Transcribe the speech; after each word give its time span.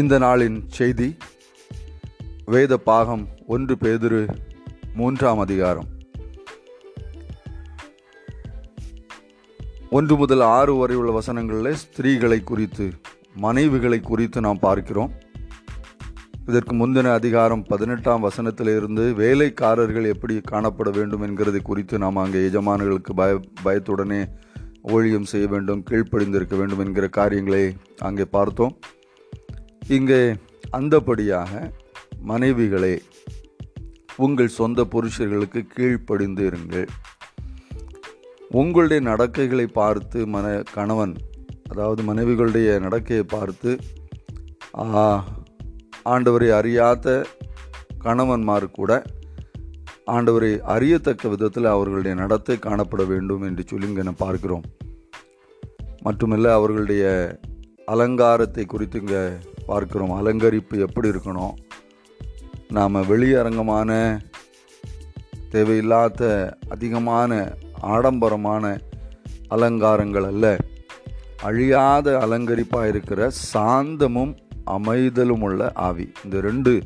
இந்த 0.00 0.18
நாளின் 0.18 0.56
செய்தி 0.76 1.06
வேத 2.44 2.76
பாகம் 2.86 3.28
ஒன்று 3.46 3.74
பேதுரு 3.80 4.20
மூன்றாம் 4.94 5.38
அதிகாரம். 5.38 5.88
ஒன்று 9.90 10.16
முதல் 10.16 10.40
ஆறு 10.40 10.74
வரை 10.74 10.96
உள்ள 10.96 11.12
வசனங்களில் 11.18 11.78
ஸ்திரீகளை 11.82 12.38
குறித்து 12.44 12.86
மனைவிகளை 13.44 14.00
குறித்து 14.00 14.40
நாம் 14.46 14.58
பார்க்கிறோம். 14.58 15.12
இதற்கு 16.46 16.74
முந்தின 16.80 17.12
அதிகாரம் 17.12 17.62
பதினெட்டாம் 17.62 18.26
வசனத்திலிருந்து 18.26 19.06
வேலைக்காரர்கள் 19.22 20.10
எப்படி 20.14 20.40
காணப்பட 20.52 20.90
வேண்டும் 20.90 21.24
என்கிறதை 21.28 21.62
குறித்து 21.62 21.98
நாம் 21.98 22.22
அங்கே 22.24 22.42
எஜமானர்களுக்கு 22.48 23.14
பய 23.22 23.40
பயத்துடனே 23.64 24.20
ஊழியம் 24.82 25.30
செய்ய 25.34 25.46
வேண்டும் 25.46 25.84
கீழ்ப்படிந்திருக்க 25.90 26.56
வேண்டும் 26.56 26.84
என்கிற 26.86 27.08
காரியங்களை 27.20 27.64
அங்கே 27.98 28.24
பார்த்தோம். 28.24 28.76
இங்கே 29.88 30.34
அந்தபடியாக 30.70 31.72
மனைவிகளே 32.26 32.94
உங்கள் 34.16 34.48
சொந்த 34.48 34.84
புருஷர்களுக்கு 34.84 35.60
கீழ்ப்படிந்து 35.66 36.42
இருங்கள். 36.50 36.86
உங்களுடைய 38.50 39.00
நடக்கைகளை 39.08 39.66
பார்த்து 39.72 40.26
மன 40.26 40.62
கணவன் 40.72 41.14
அதாவது 41.70 42.02
மனைவிகளுடைய 42.02 42.68
நடக்கையை 42.86 43.22
பார்த்து 43.22 43.70
ஆண்டவரை 46.04 46.48
அறியாத 46.50 47.26
கணவன்மார் 48.04 48.66
கூட 48.70 48.92
ஆண்டவரை 50.06 50.58
அறியத்தக்க 50.58 51.28
விதத்தில் 51.28 51.64
அவர்களுடைய 51.64 52.14
நடத்தை 52.16 52.56
காணப்பட 52.56 53.06
வேண்டும் 53.06 53.42
என்று 53.42 53.64
சொல்லி 53.66 53.86
இங்கே 53.86 54.02
நான் 54.02 54.24
பார்க்கிறோம். 54.26 54.64
மட்டுமல்ல 56.02 56.52
அவர்களுடைய 56.52 57.04
அலங்காரத்தை 57.84 58.64
குறித்து 58.66 59.00
இங்கே 59.00 59.22
பார்க்கிறோம். 59.66 60.26
அலங்கரிப்பு 60.26 60.78
எப்படி 60.78 61.08
இருக்கணும்? 61.08 61.52
நாம் 62.68 62.94
வெளியரங்கமான 62.94 64.20
தேவையில்லாத 65.50 66.56
அதிகமான 66.68 67.54
ஆடம்பரமான 67.80 68.80
அலங்காரங்கள் 69.48 70.24
அல்ல. 70.24 70.56
அழியாத 71.42 72.18
அலங்கரிப்பாக 72.18 72.88
இருக்கிற 72.88 73.30
சாந்தமும் 73.52 74.36
அமைதலும் 74.66 75.40
உள்ள 75.40 75.72
ஆவி. 75.74 76.12
இந்த 76.24 76.40
ரெண்டு 76.40 76.82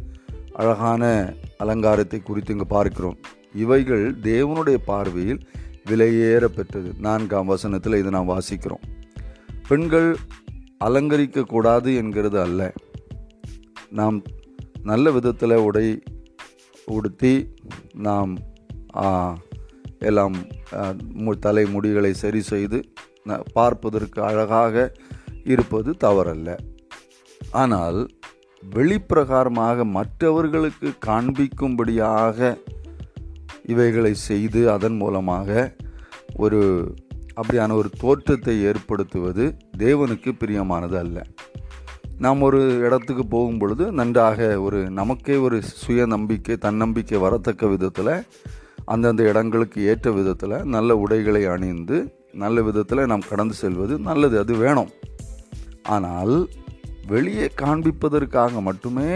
அழகான 0.53 1.33
அலங்காரத்தை 1.59 2.21
குறித்து 2.21 2.53
இங்கு 2.53 2.67
பார்க்கிறோம். 2.67 3.17
இவைகள் 3.55 4.15
தேவனுடைய 4.15 4.75
பார்வையில் 4.75 5.49
விலையேற 5.87 6.45
பெற்றது. 6.45 6.93
நான்காம் 6.99 7.47
வசனத்தில் 7.47 7.95
இதை 7.95 8.11
நாம் 8.11 8.29
வாசிக்கிறோம். 8.29 8.83
பெண்கள் 9.69 10.17
அலங்கரிக்கக்கூடாது 10.84 11.97
என்கிறது 11.97 12.41
அல்ல. 12.41 12.73
நாம் 13.91 14.23
நல்ல 14.83 15.11
விதத்தில் 15.11 15.55
உடை 15.55 16.03
உடுத்தி 16.87 17.55
நாம் 17.93 18.37
எல்லாம் 19.99 20.34
மு- 21.15 21.39
தலை 21.39 21.65
முடிகளை 21.65 22.11
சரி 22.11 22.41
செய்து 22.41 22.93
பார்ப்பதற்கு 23.53 24.23
அழகாக 24.23 24.93
இருப்பது 25.45 25.95
தவறல்ல. 26.05 26.56
ஆனால் 27.51 28.09
வெளிப்பிரகாரமாக 28.75 29.84
மற்றவர்களுக்கு 29.84 30.93
காண்பிக்கும்படியாக 31.06 32.59
இவைகளை 33.67 34.15
செய்து 34.15 34.71
அதன் 34.71 34.97
மூலமாக 34.97 35.77
ஒரு 36.37 36.95
அப்படியான 37.39 37.75
ஒரு 37.75 37.89
தோற்றத்தை 37.98 38.55
ஏற்படுத்துவது 38.62 39.44
தேவனுக்கு 39.78 40.33
பிரியமானது 40.41 40.97
அல்ல. 40.97 41.27
நாம் 42.19 42.41
ஒரு 42.41 42.61
இடத்துக்கு 42.78 43.27
போகும் 43.27 43.58
பொழுது 43.58 43.92
நன்றாக 43.92 44.61
ஒரு 44.61 44.91
நமக்கே 44.91 45.36
ஒரு 45.36 45.62
சுய 45.62 46.06
நம்பிக்கை 46.06 46.56
தன்னம்பிக்கை 46.56 47.19
வரத்தக்க 47.25 47.69
விதத்தில் 47.69 48.15
அந்தந்த 48.84 49.22
இடங்களுக்கு 49.22 49.84
ஏற்ற 49.84 50.10
விதத்தில் 50.10 50.56
நல்ல 50.65 50.97
உடைகளை 50.97 51.47
அணிந்து 51.47 51.97
நல்ல 52.32 52.62
விதத்தில் 52.62 53.06
நாம் 53.06 53.28
கடந்து 53.28 53.55
செல்வது 53.55 53.99
நல்லது 53.99 54.38
அது 54.38 54.55
வேணும். 54.56 54.91
ஆனால் 55.82 56.34
வெளியே 57.06 57.47
காண்பிப்பதற்காக 57.62 58.60
மட்டுமே 58.60 59.12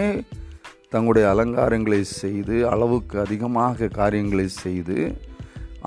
தங்களுடைய 0.89 1.25
அலங்காரங்களை 1.33 2.01
செய்து 2.01 2.55
அளவுக்கு 2.69 3.19
அதிகமாக 3.19 3.87
காரியங்களை 3.99 4.47
செய்து 4.47 4.97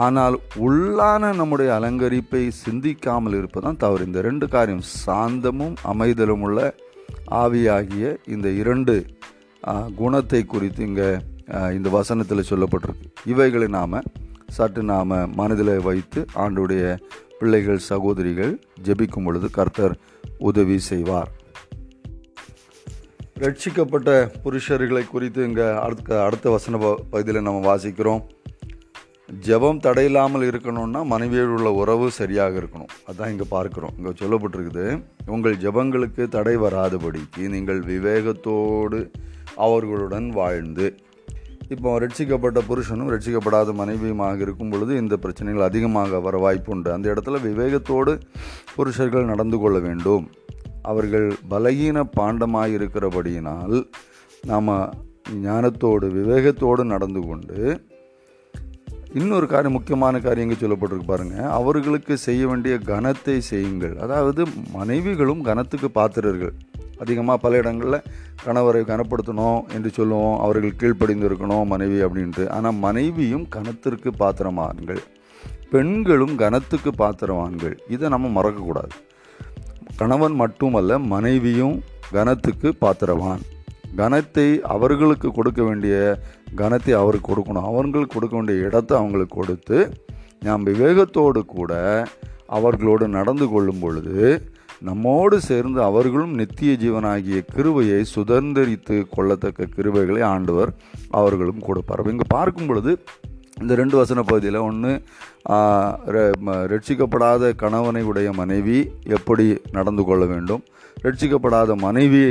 ஆனால் 0.04 0.36
உள்ளான 0.66 1.32
நம்முடைய 1.40 1.70
அலங்கரிப்பை 1.78 2.42
சிந்திக்காமல் 2.64 3.36
இருப்பதான் 3.38 3.80
தவறு. 3.84 4.06
இந்த 4.08 4.20
ரெண்டு 4.28 4.46
காரியம் 4.54 4.82
சாந்தமும் 5.04 5.76
அமைதலும் 5.92 6.42
உள்ள 6.46 6.60
ஆவியாகிய 7.42 8.04
இந்த 8.34 8.48
இரண்டு 8.62 8.94
குணத்தை 10.00 10.40
குறித்து 10.44 10.82
இங்கே 10.88 11.08
இந்த 11.76 11.88
வசனத்தில் 11.98 12.48
சொல்லப்பட்டிருக்கு. 12.50 13.08
இவைகளை 13.32 13.68
நாம் 13.78 13.96
சற்று 14.56 14.82
நாம் 14.92 15.14
மனதில் 15.40 15.74
வைத்து 15.88 16.20
ஆண்டுடைய 16.44 16.84
பிள்ளைகள் 17.38 17.80
சகோதரிகள் 17.90 18.52
ஜெபிக்கும் 18.86 19.26
பொழுது 19.26 19.48
கர்த்தர் 19.56 19.94
உதவி 20.50 20.78
செய்வார். 20.90 21.30
ரட்சிக்கப்பட்ட 23.44 24.10
புருஷர்களை 24.44 25.04
குறித்து 25.14 25.40
இங்கே 25.48 25.66
அடுத்த 25.84 26.10
அடுத்த 26.26 26.46
வசன 26.54 26.78
பகுதியில் 26.84 27.46
நம்ம 27.48 27.60
வாசிக்கிறோம். 27.70 28.22
ஜெபம் 29.28 29.80
தடையில்லாமல் 29.84 30.44
இருக்கணும்னா 30.48 31.00
மனைவியோடு 31.12 31.54
உள்ள 31.56 31.70
உறவு 31.80 32.06
சரியாக 32.18 32.54
இருக்கணும். 32.60 32.92
அதான் 33.10 33.30
இங்கே 33.32 33.46
பார்க்குறோம். 33.54 33.94
இங்கே 33.98 34.12
சொல்லப்பட்டிருக்குது 34.20 34.84
உங்கள் 35.34 35.56
ஜெபங்களுக்கு 35.64 36.24
தடை 36.36 36.54
வராதபடிக்கு 36.64 37.44
நீங்கள் 37.54 37.80
விவேகத்தோடு 37.90 39.00
அவர்களுடன் 39.66 40.28
வாழ்ந்து. 40.38 40.86
இப்போ 41.74 41.92
ரட்சிக்கப்பட்ட 42.02 42.60
புருஷனும் 42.68 43.10
ரட்சிக்கப்படாத 43.14 43.72
மனைவியுமாக 43.80 44.38
இருக்கும் 44.46 44.70
பொழுது 44.74 44.92
இந்த 45.02 45.14
பிரச்சனைகள் 45.24 45.68
அதிகமாக 45.68 46.20
வர 46.26 46.36
வாய்ப்பு 46.44 46.72
உண்டு. 46.74 46.88
அந்த 46.96 47.06
இடத்துல 47.14 47.40
விவேகத்தோடு 47.48 48.14
புருஷர்கள் 48.76 49.30
நடந்து 49.32 49.58
கொள்ள 49.64 49.78
வேண்டும். 49.86 50.24
அவர்கள் 50.92 51.28
பலகீன 51.54 52.04
பாண்டமாக 52.18 52.76
இருக்கிறபடியினால் 52.78 53.76
நாம் 54.52 54.72
ஞானத்தோடு 55.46 56.06
விவேகத்தோடு 56.18 56.82
நடந்து 56.94 57.20
கொண்டு 57.28 57.58
இன்னொரு 59.18 59.46
காரியம் 59.50 59.74
முக்கியமான 59.76 60.20
காரியம் 60.24 60.50
சொல்லப்பட்டிருக்கு 60.62 61.10
பாருங்கள் 61.10 61.52
அவர்களுக்கு 61.58 62.14
செய்ய 62.24 62.42
வேண்டிய 62.48 62.74
கனத்தை 62.90 63.36
செய்யுங்கள். 63.50 63.94
அதாவது 64.04 64.42
மனைவிகளும் 64.74 65.40
கனத்துக்கு 65.48 65.88
பாத்திரர்கள். 65.98 66.52
அதிகமாக 67.02 67.38
பல 67.44 67.56
இடங்களில் 67.62 68.04
கணவரை 68.46 68.82
கனப்படுத்தணும் 68.90 69.60
என்று 69.76 69.90
சொல்லுவோம். 69.98 70.36
அவர்கள் 70.38 70.78
கீழ்ப்படிந்து 70.80 71.28
இருக்கணும் 71.28 71.64
மனைவி 71.72 71.98
அப்படின்ட்டு. 72.06 72.44
ஆனால் 72.56 72.78
மனைவியும் 72.86 73.46
கனத்திற்கு 73.56 74.12
பாத்திரமான்கள். 74.22 75.02
பெண்களும் 75.72 76.36
கனத்துக்கு 76.44 76.92
பாத்திரவான்கள் 77.02 77.76
இதை 77.88 78.08
நம்ம 78.08 78.34
மறக்கக்கூடாது. 78.38 78.94
கணவன் 79.96 80.38
மட்டுமல்ல 80.42 80.98
மனைவியும் 81.14 81.76
கனத்துக்கு 82.16 82.68
பாத்திரவான். 82.84 83.44
கனத்தை 84.00 84.48
அவர்களுக்கு 84.74 85.28
கொடுக்க 85.38 85.60
வேண்டிய 85.68 85.94
கனத்தை 86.60 86.92
அவருக்கு 87.02 87.28
கொடுக்கணும். 87.30 87.68
அவங்களுக்கு 87.70 88.14
கொடுக்க 88.14 88.34
வேண்டிய 88.36 88.66
இடத்தை 88.68 88.94
அவங்களுக்கு 89.00 89.34
கொடுத்து 89.40 89.78
நாம் 90.46 90.66
விவேகத்தோடு 90.70 91.40
கூட 91.56 91.72
அவர்களோடு 92.56 93.04
நடந்து 93.18 93.46
கொள்ளும் 93.48 93.80
பொழுது 93.84 94.16
நம்மோடு 94.88 95.36
சேர்ந்து 95.48 95.80
அவர்களும் 95.82 96.34
நித்திய 96.40 96.72
ஜீவனாகிய 96.82 97.38
கிருவையை 97.54 98.00
சுதந்திரித்து 98.14 98.96
கொள்ளத்தக்க 99.14 99.68
கிருவைகளை 99.76 100.22
ஆண்டவர் 100.34 100.70
அவர்களும் 101.20 101.62
கொடுப்பார். 101.68 102.10
இங்கே 102.14 102.28
பார்க்கும் 102.36 102.68
பொழுது 102.70 102.92
இந்த 103.62 103.74
ரெண்டு 103.80 103.96
வசன 103.98 104.22
பகுதியில் 104.28 104.58
ஒன்று 104.68 104.90
ரட்சிக்கப்படாத 106.72 107.52
கணவனை 107.62 108.02
உடைய 108.10 108.28
மனைவி 108.40 108.78
எப்படி 109.16 109.46
நடந்து 109.76 110.02
கொள்ள 110.08 110.24
வேண்டும்? 110.32 110.62
ரட்சிக்கப்படாத 111.04 111.74
மனைவி 111.84 112.22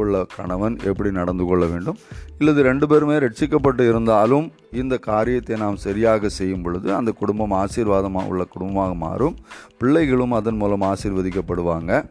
உள்ள 0.00 0.14
கணவன் 0.34 0.74
எப்படி 0.88 1.10
நடந்து 1.18 1.44
கொள்ள 1.50 1.64
வேண்டும்? 1.72 1.98
இல்லது 2.40 2.60
ரெண்டு 2.68 2.86
பேருமே 2.90 3.16
ரட்சிக்கப்பட்டு 3.24 3.84
இருந்தாலும் 3.90 4.46
இந்த 4.80 4.94
காரியத்தை 5.08 5.56
நாம் 5.62 5.78
சரியாக 5.86 6.30
செய்யும் 6.38 6.64
பொழுது 6.66 6.90
அந்த 6.98 7.10
குடும்பம் 7.20 7.54
ஆசீர்வாதமாக 7.62 8.30
உள்ள 8.32 8.44
குடும்பமாக 8.54 8.94
மாறும். 9.04 9.38
பிள்ளைகளும் 9.80 10.36
அதன் 10.40 10.60
மூலம் 10.62 10.86
ஆசீர்வதிக்கப்படுவாங்க. 10.92 12.02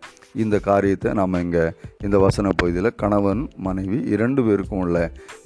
இந்த 0.44 0.56
காரியத்தை 0.69 1.11
நாம் 1.21 1.41
இங்கே 1.44 1.65
இந்த 2.07 2.18
வசன 2.25 2.56
பகுதியில் 2.61 2.97
கணவன் 3.03 3.44
மனைவி 3.68 4.00
இரண்டு 4.15 4.41
பேருக்கும் 4.50 4.83
உள்ள 4.85 4.97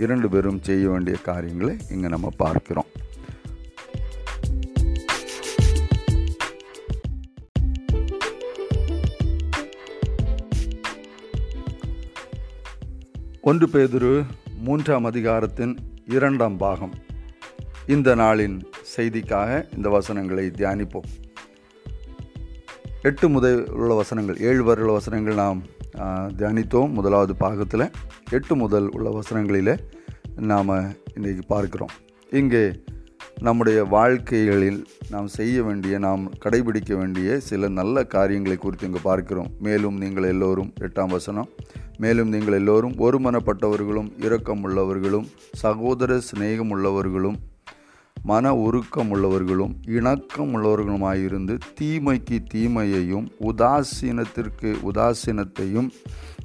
இரண்டு 0.06 0.30
பேரும் 0.36 0.64
செய்ய 0.70 0.88
வேண்டிய 0.96 1.18
காரியங்களை 1.30 1.76
இங்கே 1.96 2.10
நம்ம 2.16 2.32
பார்க்கிறோம். 2.46 2.90
ஒன்று 13.48 13.68
பேதுரு 13.74 14.10
மூன்றாம் 14.66 15.06
அதிகாரத்தின் 15.10 15.74
இரண்டாம் 16.16 16.58
பாகம். 16.58 16.94
இந்த 17.94 18.16
நாளின் 18.16 18.58
செய்திக்காக 18.96 19.52
இந்த 19.76 19.88
வசனங்களை 19.90 20.46
தியானிப்போம். 20.48 21.08
எட்டு 23.02 23.30
முதல் 23.30 23.62
உள்ள 23.78 23.94
வசனங்கள் 23.94 24.42
ஏழு 24.50 24.64
வரை 24.64 24.84
உள்ள 24.84 24.96
வசனங்கள் 24.98 25.40
நாம் 25.44 25.62
தியானித்தோம் 26.40 26.92
முதலாவது 26.98 27.36
பாகத்தில். 27.46 27.88
எட்டு 28.30 28.56
முதல் 28.56 28.90
உள்ள 28.98 29.10
வசனங்களில் 29.20 29.74
நாம் 30.52 30.76
இன்றைக்கி 31.18 31.46
பார்க்கிறோம். 31.54 31.96
இங்கே 32.42 32.64
நம்முடைய 33.48 33.80
வாழ்க்கைகளில் 33.98 34.80
நாம் 35.10 35.28
செய்ய 35.40 35.64
வேண்டிய 35.64 35.98
நாம் 36.08 36.24
கடைபிடிக்க 36.46 36.94
வேண்டிய 36.98 37.40
சில 37.50 37.70
நல்ல 37.80 38.04
காரியங்களை 38.16 38.58
குறித்து 38.58 38.88
இங்கே 38.88 39.04
பார்க்கிறோம். 39.10 39.52
மேலும் 39.68 39.98
நீங்கள் 39.98 40.32
எல்லோரும் 40.36 40.74
எட்டாம் 40.88 41.16
வசனம் 41.18 41.52
மேலும் 42.00 42.30
நீங்கள் 42.30 42.54
எல்லோரும் 42.54 42.96
ஒருமனப்பட்டவர்களும் 42.98 44.10
இரக்கம் 44.20 44.62
உள்ளவர்களும் 44.68 45.28
சகோதர 45.54 46.20
சிநேகம் 46.30 46.72
உள்ளவர்களும் 46.76 47.38
மன 48.24 48.54
உருக்கம் 48.56 49.12
உள்ளவர்களும் 49.16 49.74
இணக்கம் 49.88 50.52
உள்ளவர்களுமாயிருந்து 50.56 51.54
தீமைக்கு 51.82 52.38
தீமையையும் 52.54 53.28
உதாசீனத்திற்கு 53.42 54.72
உதாசீனத்தையும் 54.90 55.90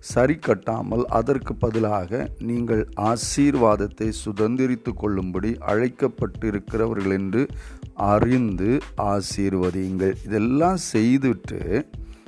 சரி 0.01 0.35
கட்டாமல் 0.35 1.05
அதற்கு 1.19 1.55
பதிலாக 1.55 2.31
நீங்கள் 2.39 2.83
ஆசீர்வாதத்தை 2.97 4.13
சுதந்திரித்து 4.25 4.93
கொள்ளும்படி 4.95 5.51
அழைக்கப்பட்டிருக்கிறவர்கள் 5.67 7.11
என்று 7.11 7.47
அறிந்து 7.95 8.71
ஆசீர்வதியுங்கள். 8.97 10.15
இதெல்லாம் 10.25 10.77
செய்துவிட்டு 10.77 11.61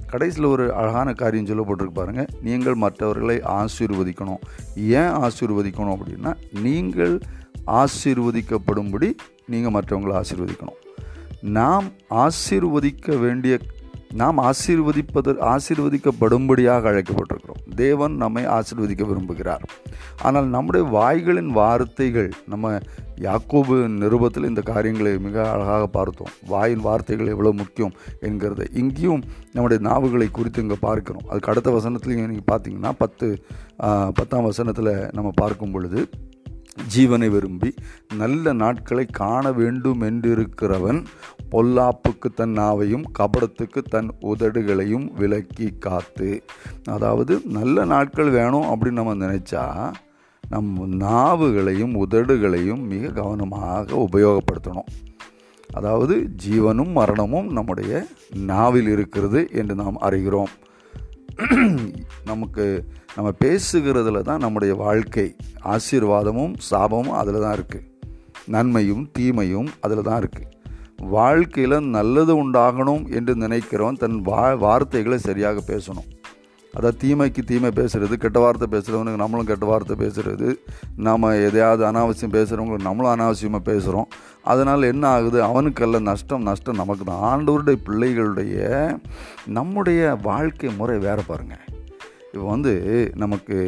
கடைசியில் 0.06 0.50
ஒரு 0.50 0.75
அழகான 0.75 1.12
காரியம் 1.12 1.47
சொல்லப்பட்டிருக்கு 1.47 1.97
பாருங்கள் 1.99 2.29
நீங்கள் 2.43 2.75
மற்றவர்களை 2.75 3.37
ஆசீர்வதிக்கணும். 3.61 4.43
ஏன் 4.76 5.14
ஆசீர்வதிக்கணும் 5.26 5.94
அப்படின்னா 5.97 6.32
நீங்கள் 6.61 7.14
ஆசீர்வதிக்கப்படும்படி 7.67 9.11
நீங்கள் 9.47 9.75
மற்றவங்களை 9.76 10.14
ஆசீர்வதிக்கணும். 10.23 10.79
நாம் 11.41 11.85
ஆசீர்வதிக்க 12.11 13.19
வேண்டிய 13.20 13.58
நாம் 14.14 14.38
ஆசீர்வதிப்பது 14.38 15.32
ஆசீர்வதிக்கப்படும்படியாக 15.53 16.88
அழைக்கப்பட்டிருக்கிறோம். 16.91 17.56
தேவன் 17.84 18.14
நம்மை 18.23 18.43
ஆசிர்வதிக்க 18.56 19.05
விரும்புகிறார். 19.11 19.64
ஆனால் 20.26 20.49
நம்முடைய 20.55 20.84
வாய்களின் 20.99 21.50
வார்த்தைகள் 21.61 22.31
நம்ம 22.52 22.75
யாக்கோபு 23.26 23.75
நிருபத்தில் 24.02 24.49
இந்த 24.50 24.62
காரியங்களை 24.70 25.12
மிக 25.26 25.37
அழகாக 25.52 25.84
பார்த்தோம். 25.96 26.32
வாயின் 26.52 26.84
வார்த்தைகள் 26.87 27.32
எவ்வளோ 27.34 27.52
முக்கியம் 27.62 27.94
என்கிறத. 28.28 28.64
இங்கேயும் 28.82 29.25
நம்முடைய 29.55 29.81
நாவுகளை 29.88 30.28
குறித்து 30.38 30.64
இங்கே 30.64 30.78
பார்க்கிறோம். 30.88 31.26
அதுக்கு 31.31 31.52
அடுத்த 31.52 31.70
வசனத்துலையும் 31.78 32.31
நீங்கள் 32.32 32.50
பார்த்தீங்கன்னா 32.52 32.93
பத்து 33.02 33.28
பத்தாம் 34.20 34.49
வசனத்தில் 34.50 34.94
நம்ம 35.19 35.31
பார்க்கும் 35.43 35.75
பொழுது 35.76 36.00
ஜீவனை 36.94 37.28
விரும்பி 37.31 37.75
நல்ல 38.14 38.52
நாட்களை 38.52 39.06
காண 39.12 39.52
வேண்டும் 39.52 40.00
என்றிருக்கிறவன் 40.00 41.05
பொல்லாப்புக்கு 41.50 42.28
தன் 42.34 42.55
நாவையும் 42.58 43.05
கபடத்துக்கு 43.19 43.82
தன் 43.88 44.11
உதடுகளையும் 44.20 45.06
விலக்கி 45.14 45.69
காத்து 45.78 46.43
அதாவது 46.84 47.43
நல்ல 47.44 47.84
நாட்கள் 47.84 48.31
வேணும் 48.31 48.69
அப்படின்னு 48.70 49.00
நம்ம 49.00 49.14
நினச்சா 49.14 49.93
நம் 50.44 51.00
நாவுகளையும் 51.00 51.94
உதடுகளையும் 51.96 52.82
மிக 52.87 53.08
கவனமாக 53.08 53.94
உபயோகப்படுத்தணும். 53.96 54.90
அதாவது 55.75 56.28
ஜீவனும் 56.46 56.93
மரணமும் 56.93 57.49
நம்முடைய 57.52 58.06
நாவில் 58.46 58.88
இருக்கிறது 58.88 59.49
என்று 59.52 59.75
நாம் 59.75 59.99
அறிகிறோம். 60.00 60.52
நமக்கு 62.25 62.64
நம்ம 63.16 63.28
பேசுகிறதுல 63.44 64.20
தான் 64.22 64.42
நம்முடைய 64.44 64.74
வாழ்க்கை. 64.74 65.28
ஆசீர்வாதமும் 65.74 66.54
சாபமும் 66.70 67.16
அதில் 67.20 67.44
தான் 67.44 67.56
இருக்குது 67.58 67.86
நன்மையும் 68.54 69.04
தீமையும் 69.18 69.68
அதில் 69.80 70.08
தான் 70.08 70.20
இருக்குது 70.22 70.52
வாழ்க்கையில் 71.14 71.76
நல்லது 71.96 72.34
உண்டாகணும் 72.42 73.04
என்று 73.10 73.32
நினைக்கிறவன் 73.34 73.98
தன் 74.02 74.18
வா 74.22 74.42
வார்த்தைகளை 74.64 75.18
சரியாக 75.18 75.62
பேசணும். 75.72 76.08
அதாவது 76.74 76.98
தீமைக்கு 77.02 77.42
தீமை 77.44 77.70
பேசுகிறது 77.78 78.14
கெட்ட 78.16 78.38
வார்த்தை 78.38 78.66
பேசுகிறவனுக்கு 78.74 79.22
நம்மளும் 79.22 79.48
கெட்ட 79.50 79.66
வார்த்தை 79.66 79.96
பேசுகிறது 80.02 80.48
நாம் 81.06 81.24
எதையாவது 81.46 81.82
அனாவசியம் 81.90 82.34
பேசுகிறவங்களுக்கு 82.36 82.88
நம்மளும் 82.88 83.12
அனாவசியமாக 83.14 83.64
பேசுகிறோம் 83.70 84.10
அதனால் 84.52 84.90
என்ன 84.92 85.08
ஆகுது? 85.08 85.38
அவனுக்கல்ல 85.42 86.00
நஷ்டம் 86.10 86.42
நஷ்டம் 86.42 86.80
நமக்கு 86.82 87.04
தான். 87.04 87.24
ஆண்டவருடைய 87.30 87.78
பிள்ளைகளுடைய 87.86 88.58
நம்முடைய 89.58 90.14
வாழ்க்கை 90.22 90.70
முறை 90.76 90.98
வேறு 90.98 91.22
பாருங்கள் 91.22 91.64
இப்போ 92.37 92.49
வந்து 92.55 92.73
நமக்கு 93.23 93.59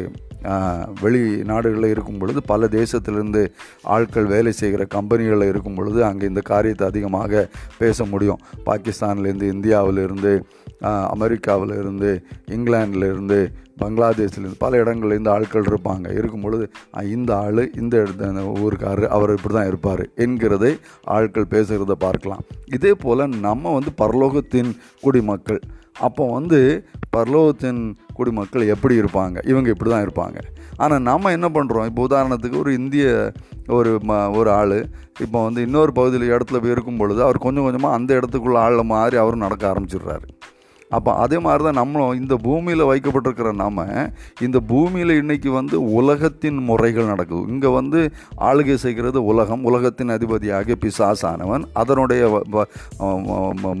வெளி 1.03 1.21
நாடுகளில் 1.51 1.93
இருக்கும் 1.93 2.19
பொழுது 2.19 2.39
பல 2.51 2.67
தேசத்திலிருந்து 2.75 3.41
ஆட்கள் 3.93 4.27
வேலை 4.33 4.51
செய்கிற 4.59 4.83
கம்பெனிகளில் 4.95 5.49
இருக்கும் 5.51 5.77
பொழுது 5.77 5.99
அங்கே 6.09 6.29
இந்த 6.31 6.41
காரியத்தை 6.51 6.85
அதிகமாக 6.91 7.41
பேச 7.81 8.05
முடியும். 8.11 8.43
பாகிஸ்தான்லேருந்து 8.67 9.47
இந்தியாவிலிருந்து 9.55 10.33
அமெரிக்காவில் 11.15 11.73
இருந்து 11.81 13.39
பங்களாதேஷ்லேருந்து 13.81 14.61
பல 14.63 14.79
இடங்கள்லேருந்து 14.83 15.33
ஆட்கள் 15.33 15.67
இருப்பாங்க. 15.71 16.05
இருக்கும் 16.19 16.45
பொழுது 16.45 16.65
இந்த 17.15 17.31
ஆள் 17.43 17.61
இந்த 17.81 17.93
இடத்த 18.03 18.45
ஊருக்காரர் 18.63 19.13
அவர் 19.17 19.35
இப்படி 19.37 19.55
தான் 19.57 19.69
இருப்பார் 19.71 20.03
என்கிறதை 20.25 20.71
ஆட்கள் 21.17 21.51
பேசுகிறத 21.55 21.97
பார்க்கலாம். 22.05 22.45
இதே 22.77 22.93
போல் 23.03 23.25
நம்ம 23.47 23.73
வந்து 23.77 23.93
பரலோகத்தின் 24.03 24.71
குடிமக்கள் 25.03 25.61
அப்போ 25.99 26.23
வந்து 26.37 26.59
பரலோகத்தின் 27.17 27.81
குடிமக்கள் 28.17 28.71
எப்படி 28.73 28.95
இருப்பாங்க? 29.01 29.37
இவங்க 29.51 29.67
இப்படி 29.73 29.89
தான் 29.89 30.05
இருப்பாங்க. 30.07 30.37
ஆனால் 30.77 31.05
நம்ம 31.09 31.31
என்ன 31.31 31.47
பண்ணுறோம் 31.49 31.87
இப்போ 31.89 32.01
உதாரணத்துக்கு 32.07 32.57
ஒரு 32.63 32.73
இந்திய 32.73 33.05
ஒரு 33.77 33.91
ம 34.09 34.17
ஒரு 34.39 34.49
ஆள் 34.51 34.77
இப்போ 35.25 35.43
வந்து 35.43 35.61
இன்னொரு 35.61 35.91
பகுதியில் 35.91 36.31
இடத்துல 36.33 36.59
போய் 36.63 36.75
இருக்கும் 36.75 36.99
பொழுது 37.01 37.23
அவர் 37.23 37.45
கொஞ்சம் 37.45 37.63
கொஞ்சமாக 37.63 37.97
அந்த 37.97 38.19
இடத்துக்குள்ள 38.19 38.59
ஆளில் 38.65 38.91
மாறி 38.93 39.17
அவரும் 39.23 39.45
நடக்க 39.45 39.63
ஆரம்பிச்சிடுறாரு. 39.71 40.25
அப்போ 40.97 41.11
அதே 41.23 41.37
மாதிரி 41.45 41.63
தான் 41.65 41.77
நம்மளும் 41.79 42.19
இந்த 42.19 42.35
பூமியில் 42.45 42.83
வைக்கப்பட்டிருக்கிற 42.91 43.49
நாம் 43.63 43.81
இந்த 44.45 44.57
பூமியில் 44.71 45.13
இன்றைக்கி 45.21 45.49
வந்து 45.57 45.75
உலகத்தின் 45.99 46.59
முறைகள் 46.69 47.09
நடக்குது. 47.11 47.41
இங்கே 47.53 47.69
வந்து 47.77 47.99
ஆளுகை 48.49 48.77
செய்கிறது 48.85 49.21
உலகம் 49.31 49.65
உலகத்தின் 49.71 50.13
அதிபதியாக 50.15 50.77
பிசாசானவன். 50.83 51.65
அதனுடைய 51.81 52.21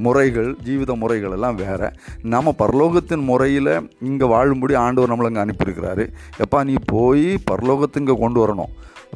முறைகள் 0.07 0.51
ஜீவித 0.67 0.95
முறைகள் 1.03 1.35
எல்லாம் 1.37 1.59
வேறு. 1.63 1.89
நம்ம 2.35 2.53
பரலோகத்தின் 2.61 3.25
முறையில் 3.31 3.73
இங்கே 4.09 4.31
வாழும்படி 4.35 4.75
ஆண்டவர் 4.85 5.13
நம்மளை 5.13 5.31
இங்கே 5.33 5.43
அனுப்பியிருக்கிறாரு. 5.45 6.05
எப்பா 6.45 6.61
நீ 6.71 6.77
போய் 6.93 7.27
பரலோகத்துங்க 7.51 8.07
இங்கே 8.09 8.17
கொண்டு 8.25 8.39
வரணும். 8.43 8.71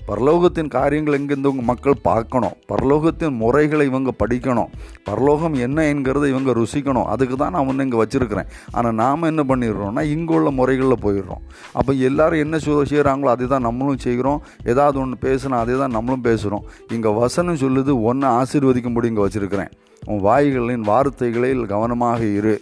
பரலோகத்தின் 0.08 0.72
காரியங்கள் 0.76 1.16
எங்கேருந்து 1.18 1.50
இவங்க 1.50 1.66
மக்கள் 1.70 1.96
பார்க்கணும்? 2.08 2.56
பரலோகத்தின் 2.72 3.36
முறைகளை 3.42 3.86
இவங்க 3.90 4.12
படிக்கணும். 4.22 4.72
பரலோகம் 5.10 5.56
என்ன 5.66 5.86
என்கிறத 5.94 6.26
இவங்க 6.34 6.52
ருசிக்கணும். 6.60 7.08
அதுக்கு 7.14 7.36
தான் 7.36 7.54
நான் 7.56 7.68
ஒன்று 7.72 7.86
இங்கே 7.88 8.00
வச்சுருக்கிறேன். 8.02 8.50
ஆனால் 8.72 8.98
நாம் 9.04 9.30
என்ன 9.32 9.44
பண்ணிடுறோம்னா 9.52 10.04
இங்கே 10.16 10.34
உள்ள 10.40 10.52
முறைகளில் 10.60 11.04
போயிடுறோம். 11.06 11.42
அப்போ 11.80 11.94
எல்லோரும் 12.10 12.44
என்ன 12.46 12.58
செய்கிறாங்களோ 12.66 13.32
அதை 13.36 13.48
தான் 13.48 13.68
நம்மளும் 13.70 14.04
செய்கிறோம். 14.08 14.42
ஏதாவது 14.74 15.00
ஒன்று 15.04 15.18
பேசுனா 15.28 15.58
அதே 15.64 15.78
தான் 15.84 15.96
நம்மளும் 15.98 16.28
பேசுகிறோம் 16.30 16.66
இங்கே 16.98 17.12
வசனம் 17.24 17.62
சொல்லுது 17.66 18.02
ஒன்று 18.12 18.28
ஆசீர்வதிக்கும்படி 18.42 19.12
இங்கே 19.14 19.26
வச்சுருக்கிறேன். 19.28 19.72
உன் 20.12 20.24
வாய்களின் 20.30 20.88
வார்த்தைகளில் 20.92 21.66
கவனமாக 21.74 22.22
இரு. 22.40 22.56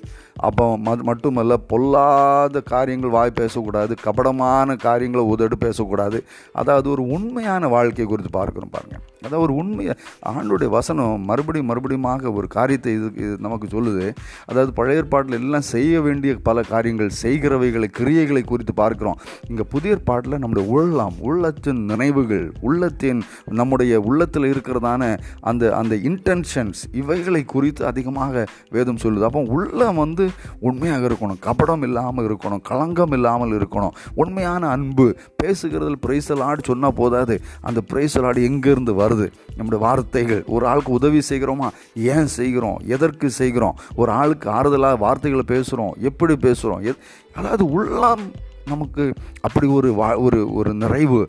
அப்போ 0.48 0.66
மட்டுமல்ல 1.10 1.54
பொல்லாத 1.72 2.62
காரியங்கள் 2.74 3.16
வாய் 3.18 3.40
பேசக்கூடாது 3.42 3.94
கபடமான 4.06 4.76
காரியங்களை 4.88 5.24
உதடு 5.34 5.56
பேசக்கூடாது. 5.66 6.20
அதாவது 6.62 6.88
ஒரு 6.96 7.04
உண்மையான 7.16 7.68
வாழ்க்கை 7.76 8.06
குறித்து 8.06 8.32
பார்க்கணும் 8.40 8.74
பாருங்கள் 8.76 9.04
அதாவது 9.26 9.44
ஒரு 9.46 9.54
உண்மை 9.62 9.86
ஆண்டுடைய 10.30 10.70
வசனம் 10.78 11.26
மறுபடியும் 11.30 11.70
மறுபடியுமாக 11.72 12.32
ஒரு 12.40 12.48
காரியத்தை 12.56 12.92
இது 12.98 13.08
இது 13.24 13.34
நமக்கு 13.46 13.68
சொல்லுது. 13.76 14.06
அதாவது 14.50 14.72
பழைய 14.80 15.02
ஏற்பாட்டில் 15.02 15.38
எல்லாம் 15.40 15.68
செய்ய 15.74 16.02
வேண்டிய 16.08 16.32
பல 16.48 16.62
காரியங்கள் 16.72 17.12
செய்கிறவைகளை 17.24 17.90
கிரியைகளை 18.00 18.44
குறித்து 18.52 18.76
பார்க்குறோம். 18.82 19.20
இங்கே 19.50 19.66
புதிய 19.74 19.96
ஏற்பாட்டில் 19.98 20.40
நம்முடைய 20.44 20.66
உள்ளம் 20.76 21.18
உள்ளத்தின் 21.30 21.82
நினைவுகள் 21.92 22.48
உள்ளத்தின் 22.70 23.22
நம்முடைய 23.60 23.94
உள்ளத்தில் 24.10 24.50
இருக்கிறதான 24.54 25.04
அந்த 25.52 25.64
அந்த 25.82 25.96
இன்டென்ஷன்ஸ் 26.12 26.82
இவைகளை 27.02 27.44
குறித்து 27.56 27.84
அதிகமாக 27.92 28.46
வேதம் 28.78 29.02
சொல்லுது. 29.04 29.28
அப்போ 29.30 29.44
உள்ளம் 29.58 30.02
வந்து 30.04 30.21
உண்மையாக 30.60 31.08
இருக்கணும் 31.08 31.40
கபடம் 31.42 31.84
இல்லாமல் 31.84 32.30
இருக்கணும் 32.30 32.62
களங்கம் 32.62 33.12
இல்லாமல் 33.12 33.52
இருக்கணும் 33.52 33.90
உண்மையான 34.16 34.68
அன்பு 34.68 35.16
பேசுகிறதில் 35.44 36.02
பிரைசலாடு 36.08 36.60
சொன்னால் 36.64 36.94
போதாது. 36.94 37.42
அந்த 37.62 37.82
பிரைசலாடு 37.94 38.40
எங்கேருந்து 38.50 38.94
வருது? 39.02 39.28
நம்முடைய 39.56 39.86
வார்த்தைகள் 39.86 40.44
ஒரு 40.48 40.68
ஆளுக்கு 40.68 40.92
உதவி 40.92 41.22
செய்கிறோமா? 41.30 41.70
ஏன் 41.96 42.28
செய்கிறோம்? 42.28 42.80
எதற்கு 42.88 43.30
செய்கிறோம்? 43.30 43.78
ஒரு 43.96 44.12
ஆளுக்கு 44.12 44.50
ஆறுதலாக 44.50 44.98
வார்த்தைகளை 44.98 45.46
பேசுகிறோம் 45.48 45.98
எப்படி 45.98 46.36
பேசுகிறோம் 46.36 46.82
எத் 46.82 47.02
அதாவது 47.36 47.72
உள்ளம் 47.72 48.26
நமக்கு 48.66 49.04
அப்படி 49.42 49.68
ஒரு 49.68 49.90
வா 49.94 50.10
ஒரு 50.26 50.40
ஒரு 50.54 50.74
நிறைவு 50.74 51.20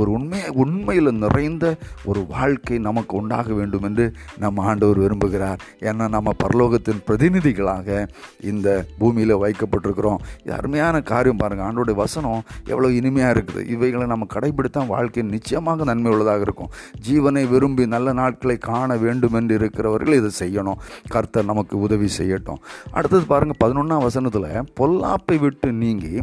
ஒரு 0.00 0.10
உண்மை 0.16 0.40
உண்மையில் 0.62 1.10
நிறைந்த 1.24 1.64
ஒரு 2.04 2.26
வாழ்க்கை 2.26 2.78
நமக்கு 2.88 3.16
உண்டாக 3.16 3.52
வேண்டும் 3.58 3.86
என்று 3.88 4.04
நம்ம 4.38 4.64
ஆண்டவர் 4.70 5.00
விரும்புகிறார். 5.04 5.60
ஏன்னா 5.80 6.08
நம்ம 6.16 6.34
பரலோகத்தின் 6.44 7.02
பிரதிநிதிகளாக 7.08 8.08
இந்த 8.52 8.68
பூமியில் 8.98 9.34
வைக்கப்பட்டிருக்கிறோம். 9.44 10.20
இது 10.42 10.54
அருமையான 10.58 11.02
காரியம் 11.12 11.40
பாருங்கள் 11.42 11.66
ஆண்டோடைய 11.68 11.96
வசனம் 12.04 12.42
எவ்வளோ 12.72 12.90
இனிமையாக 12.98 13.34
இருக்குது. 13.36 13.66
இவைகளை 13.74 14.06
நம்ம 14.06 14.26
கடைபிடித்தா 14.34 14.86
வாழ்க்கை 14.86 15.22
நிச்சயமாக 15.22 15.84
நன்மை 15.84 16.12
உள்ளதாக 16.12 16.46
இருக்கும். 16.48 16.72
ஜீவனை 17.08 17.44
விரும்பி 17.48 17.86
நல்ல 17.86 18.12
நாட்களை 18.12 18.58
காண 18.58 18.96
வேண்டும் 18.96 19.38
என்று 19.40 19.54
இருக்கிறவர்கள் 19.60 20.18
இதை 20.20 20.30
செய்யணும். 20.42 20.80
கர்த்தர் 21.08 21.50
நமக்கு 21.50 21.74
உதவி 21.78 22.08
செய்யட்டும். 22.18 22.62
அடுத்தது 22.92 23.24
பாருங்கள் 23.32 23.60
பதினொன்றாம் 23.64 24.06
வசனத்தில் 24.08 24.50
பொல்லாப்பை 24.80 25.38
விட்டு 25.38 25.72
நீங்கி 25.72 26.14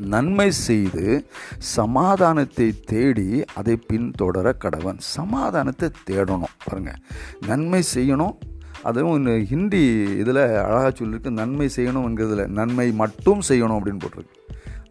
நன்மை 0.00 0.50
செய்து 0.50 1.26
சமாதானத்தை 1.58 2.80
தேடி 2.84 3.44
அதை 3.54 3.78
பின்தொடர 3.92 4.52
கடவன். 4.64 4.98
சமாதானத்தை 4.98 5.90
தேடணும். 6.10 6.54
பாருங்கள் 6.64 7.00
நன்மை 7.46 7.82
செய்யணும். 7.94 8.34
அதுவும் 8.82 9.44
ஹிந்தி 9.44 9.82
இதில் 10.18 10.36
அழகாக 10.36 10.88
சொல்லியிருக்கு 10.88 11.30
நன்மை 11.30 11.70
செய்யணுங்கிறதுல 11.76 12.46
நன்மை 12.46 12.92
மட்டும் 12.92 13.40
செய்யணும் 13.48 13.76
அப்படின்னு 13.76 14.00
போட்டிருக்கு. 14.04 14.41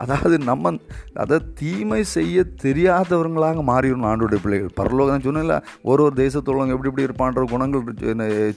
அதாவது 0.01 0.36
நம்ம 0.41 0.74
அதை 1.15 1.38
தீமை 1.53 2.01
செய்ய 2.10 2.36
தெரியாதவங்களாக 2.63 3.63
மாறிடணும் 3.65 4.10
ஆண்டோடைய 4.10 4.39
பிள்ளைகள். 4.41 4.72
பரலோகம் 4.74 5.00
சொன்னல 5.22 5.55
ஒரு 5.84 6.01
ஒரு 6.03 6.15
தேசத்துள்ளவங்க 6.17 6.75
எப்படி 6.75 6.89
எப்படி 6.91 7.05
இருப்பான்ற 7.05 7.43
குணங்கள் 7.46 7.84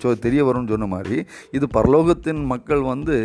சொ- 0.02 0.18
தெரிய 0.18 0.44
வரும்னு 0.44 0.68
சொன்ன 0.68 0.86
மாதிரி 0.86 1.18
இது 1.50 1.66
பரலோகத்தின் 1.72 2.44
மக்கள் 2.46 2.82
வந்து 2.84 3.16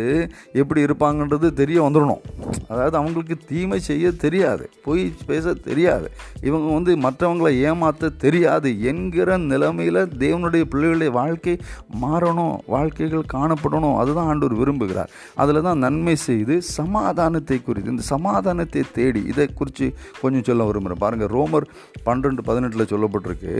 எப்படி 0.54 0.80
இருப்பாங்கன்றது 0.84 1.52
தெரிய 1.54 1.78
வந்துடணும் 1.82 2.22
அதாவது 2.68 2.96
அவங்களுக்கு 2.96 3.36
தீமை 3.46 3.80
செய்ய 3.80 4.10
தெரியாது 4.18 4.48
பொய் 4.82 5.00
பேச 5.26 5.54
தெரியாது. 5.62 6.06
இவங்க 6.42 6.72
வந்து 6.72 6.92
மற்றவங்களை 6.98 7.52
ஏமாற்ற 7.62 7.88
தெரியாது 8.18 8.82
என்கிற 8.82 9.18
நிலைமையில் 9.46 10.00
தேவனுடைய 10.18 10.64
பிள்ளைகளுடைய 10.70 11.10
வாழ்க்கை 11.12 11.54
மாறணும் 12.02 12.54
வாழ்க்கைகள் 12.66 13.30
காணப்படணும் 13.32 13.96
அதுதான் 13.96 14.26
ஆண்டவர் 14.26 14.60
விரும்புகிறார். 14.60 15.10
அதில் 15.34 15.62
தான் 15.62 15.78
நன்மை 15.78 16.16
செய்து 16.22 16.56
சமாதானத்தை 16.72 17.58
குறித்து 17.60 17.90
இந்த 17.90 18.06
சமாதானத்தை 18.12 18.82
தேடி 18.98 19.22
இதை 19.32 19.46
குறித்து 19.60 19.86
கொஞ்சம் 20.22 20.46
சொல்ல 20.48 20.68
விரும்புகிறேன் 20.68 21.02
பாருங்கள் 21.04 21.32
ரோமர் 21.36 21.66
பன்னெண்டு 22.08 22.44
பதினெட்டில் 22.48 22.90
சொல்லப்பட்டிருக்கு. 22.92 23.54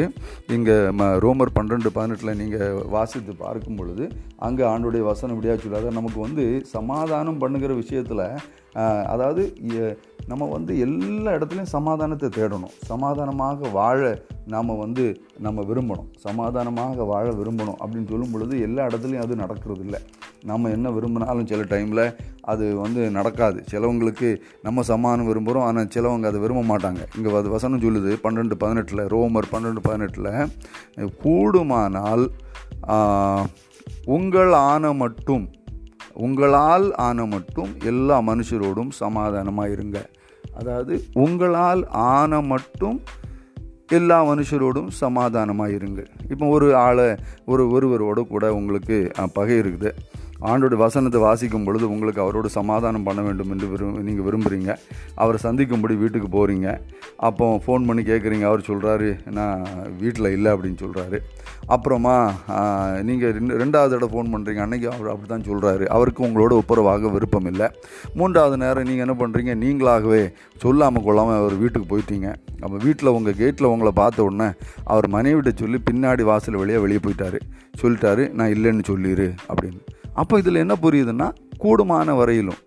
இங்கே 0.56 0.76
ம 1.00 1.08
ரோமர் 1.24 1.54
பன்னெண்டு 1.58 1.90
பதினெட்டில் 1.98 2.38
நீங்கள் 2.42 2.80
வாசித்து 2.96 3.34
பார்க்கும் 3.44 3.78
பொழுது 3.80 4.06
அங்கே 4.48 4.64
ஆண்டுடைய 4.72 5.04
வசனம் 5.10 5.34
இப்படியா 5.36 5.56
சொல்லாத. 5.64 5.92
நமக்கு 5.98 6.20
வந்து 6.26 6.46
சமாதானம் 6.76 7.42
பண்ணுகிற 7.44 7.74
விஷயத்தில் 7.82 8.26
அதாவது 9.12 9.42
நம்ம 10.30 10.46
வந்து 10.56 10.72
எல்லா 10.84 11.30
இடத்துலையும் 11.36 11.74
சமாதானத்தை 11.76 12.28
தேடணும். 12.36 12.74
சமாதானமாக 12.90 13.70
வாழ 13.78 14.00
நாம் 14.52 14.80
வந்து 14.82 15.04
நம்ம 15.46 15.62
விரும்பணும். 15.68 16.08
சமாதானமாக 16.26 17.04
வாழ 17.12 17.26
விரும்பணும் 17.40 17.78
அப்படின்னு 17.82 18.10
சொல்லும் 18.12 18.32
பொழுது 18.32 18.54
எல்லா 18.66 18.86
இடத்துலையும் 18.88 19.24
அது 19.24 19.34
நடக்கிறது 19.42 19.82
இல்லை 19.86 20.00
நம்ம 20.50 20.70
என்ன 20.76 20.90
விரும்பினாலும் 20.96 21.48
சில 21.50 21.64
டைமில் 21.72 22.04
அது 22.52 22.66
வந்து 22.82 23.00
நடக்காது. 23.18 23.58
சிலவங்களுக்கு 23.70 24.28
நம்ம 24.66 24.84
சமாதானம் 24.92 25.30
விரும்புகிறோம் 25.30 25.66
ஆனால் 25.68 25.92
சிலவங்க 25.96 26.30
அதை 26.30 26.40
விரும்ப 26.44 26.62
மாட்டாங்க. 26.72 27.02
இங்கே 27.16 27.36
அது 27.40 27.54
வசனம் 27.56 27.84
சொல்லுது 27.86 28.12
பன்னெண்டு 28.24 28.56
பதினெட்டில் 28.64 29.04
ரோமர் 29.14 29.52
பன்னெண்டு 29.54 29.82
பதினெட்டில் 29.88 31.10
கூடுமானால் 31.24 32.24
உங்கள் 34.16 34.54
ஆன 34.70 34.92
மட்டும் 35.02 35.46
உங்களால் 36.24 36.86
ஆன 37.06 37.24
மட்டும் 37.34 37.70
எல்லா 37.90 38.16
மனுஷரோடும் 38.28 38.90
சமாதானமாக 39.02 39.74
இருங்க 39.76 39.98
அதாவது 40.60 40.94
உங்களால் 41.24 41.82
ஆன 42.12 42.40
மட்டும் 42.52 42.98
எல்லா 43.98 44.16
மனுஷரோடும் 44.24 44.90
சமாதானமாக 45.02 45.70
இருங்கள் 45.70 46.08
இப்போ 46.28 46.46
ஒரு 46.46 46.66
ஆளை 46.86 47.06
ஒரு 47.44 47.62
ஒருவரோட 47.74 48.20
கூட 48.32 48.54
உங்களுக்கு 48.54 48.96
பகை 49.32 49.56
இருக்குது. 49.62 49.90
ஆண்டோட 50.48 50.76
வசனத்தை 50.84 51.20
வாசிக்கும் 51.26 51.66
பொழுது 51.66 51.84
உங்களுக்கு 51.94 52.22
அவரோடு 52.24 52.48
சமாதானம் 52.58 53.06
பண்ண 53.08 53.20
வேண்டும் 53.26 53.50
என்று 53.54 53.66
விரும் 53.72 53.98
நீங்கள் 54.08 54.26
விரும்புகிறீங்க 54.28 54.70
அவரை 55.22 55.38
சந்திக்கும்படி 55.46 55.96
வீட்டுக்கு 56.02 56.28
போகிறீங்க 56.36 56.68
அப்போ 57.28 57.46
ஃபோன் 57.64 57.86
பண்ணி 57.88 58.02
கேட்குறீங்க 58.10 58.46
அவர் 58.50 58.68
சொல்கிறாரு 58.70 59.08
நான் 59.38 59.64
வீட்டில் 60.02 60.34
இல்லை 60.36 60.50
அப்படின்னு 60.54 60.80
சொல்கிறாரு 60.84 61.18
அப்புறமா 61.74 62.14
நீங்கள் 63.08 63.34
ரெண்டு 63.38 63.58
ரெண்டாவது 63.62 63.92
தடவை 63.94 64.10
ஃபோன் 64.12 64.30
பண்ணுறீங்க 64.34 64.62
அன்னைக்கு 64.64 64.88
அவர் 64.92 65.10
அப்படி 65.12 65.28
தான் 65.32 65.46
சொல்கிறாரு 65.50 65.84
அவருக்கு 65.96 66.26
உங்களோட 66.28 66.52
ஒப்புரவாக 66.62 67.10
விருப்பம் 67.16 67.48
இல்லை. 67.52 67.66
மூன்றாவது 68.18 68.56
நேரம் 68.64 68.88
நீங்கள் 68.90 69.06
என்ன 69.06 69.16
பண்ணுறீங்க 69.22 69.54
நீங்களாகவே 69.64 70.22
சொல்லாமல் 70.64 71.06
கொள்ளாமல் 71.06 71.38
அவர் 71.42 71.56
வீட்டுக்கு 71.62 71.88
போயிட்டீங்க. 71.92 72.28
அப்போ 72.64 72.76
வீட்டில் 72.86 73.14
உங்கள் 73.18 73.38
கேட்டில் 73.42 73.72
உங்களை 73.72 73.92
பார்த்த 74.02 74.26
உடனே 74.28 74.48
அவர் 74.92 75.08
மனைவிட்ட 75.16 75.52
சொல்லி 75.62 75.80
பின்னாடி 75.90 76.24
வாசல் 76.30 76.60
வெளியே 76.62 76.80
வெளியே 76.86 77.02
போயிட்டார். 77.06 77.38
சொல்லிட்டாரு 77.82 78.24
நான் 78.38 78.54
இல்லைன்னு 78.56 78.84
சொல்லிடு 78.92 79.28
அப்படின்னு. 79.50 79.80
அப்போ 80.14 80.38
இதில் 80.38 80.54
என்ன 80.54 80.74
புரியுதுன்னா 80.82 81.32
கூடுமான 81.58 82.16
வரையிலும். 82.16 82.58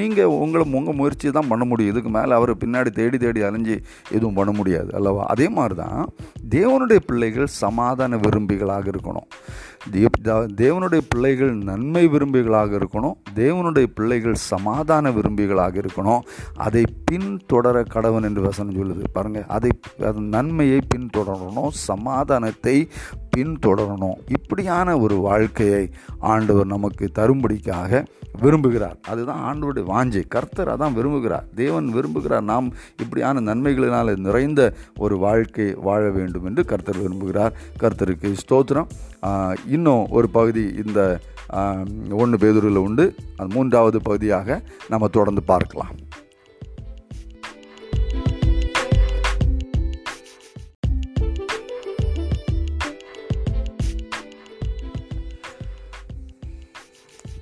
நீங்கள் 0.00 0.34
உங்களை 0.42 0.64
உங்கள் 0.78 0.98
முயற்சி 1.00 1.32
தான் 1.36 1.50
பண்ண 1.52 1.64
முடியும். 1.70 1.92
இதுக்கு 1.92 2.10
மேலே 2.16 2.32
அவர் 2.38 2.52
பின்னாடி 2.62 2.90
தேடி 2.98 3.18
தேடி 3.24 3.40
அலைஞ்சு 3.48 3.76
எதுவும் 4.16 4.38
பண்ண 4.40 4.52
முடியாது 4.58 4.90
அல்லவா? 4.98 5.24
அதே 5.34 5.48
மாதிரி 5.58 5.76
தான் 5.84 6.02
தேவனுடைய 6.56 7.00
பிள்ளைகள் 7.08 7.56
சமாதான 7.62 8.20
விரும்பிகளாக 8.26 8.86
இருக்கணும். 8.94 9.28
தேவனுடைய 10.60 11.02
பிள்ளைகள் 11.12 11.52
நன்மை 11.68 12.02
விரும்பிகளாக 12.14 12.70
இருக்கணும். 12.80 13.16
தேவனுடைய 13.40 13.86
பிள்ளைகள் 13.98 14.36
சமாதான 14.52 15.10
விரும்பிகளாக 15.18 15.74
இருக்கணும். 15.82 16.24
அதை 16.66 16.82
பின்தொடர 17.10 17.76
கடவன் 17.94 18.26
என்று 18.28 18.42
வசனம் 18.48 18.78
சொல்லுது. 18.78 19.04
பாருங்கள் 19.16 19.46
அதை 19.56 19.70
அது 20.08 20.22
நன்மையை 20.36 20.80
பின்தொடரணும் 20.94 21.72
சமாதானத்தை 21.88 22.76
பின்தொடரணும். 23.36 24.18
இப்படியான 24.36 24.98
ஒரு 25.04 25.16
வாழ்க்கையை 25.28 25.84
ஆண்டவர் 26.32 26.72
நமக்கு 26.74 27.04
தரும்படிக்காக 27.18 28.02
விரும்புகிறார். 28.42 28.98
அதுதான் 29.12 29.42
ஆண்டோடைய 29.58 29.84
வாஞ்சை 29.92 30.22
கர்த்தர் 30.34 30.70
அதான் 30.74 30.96
விரும்புகிறார். 30.98 31.46
தேவன் 31.60 31.86
விரும்புகிறார். 31.94 32.44
நாம் 32.50 32.66
இப்படியான 33.02 33.40
நன்மைகளினால் 33.48 34.12
நிறைந்த 34.26 34.60
ஒரு 35.04 35.18
வாழ்க்கை 35.18 35.66
வாழ 35.88 36.02
வேண்டும் 36.18 36.46
என்று 36.50 36.64
கர்த்தர் 36.64 37.00
விரும்புகிறார். 37.02 37.56
கர்த்தருக்கு 37.82 38.30
ஸ்தோத்திரம். 38.42 38.90
இன்னும் 39.76 40.04
ஒரு 40.18 40.28
பகுதி 40.38 40.64
இந்த 40.86 41.00
ஒன்று 42.22 42.38
பேதூரில் 42.42 42.84
உண்டு. 42.86 43.06
அது 43.36 43.48
மூன்றாவது 43.54 44.00
பகுதியாக 44.02 44.60
நம்ம 44.92 45.08
தொடர்ந்து 45.18 45.42
பார்க்கலாம். 45.52 45.96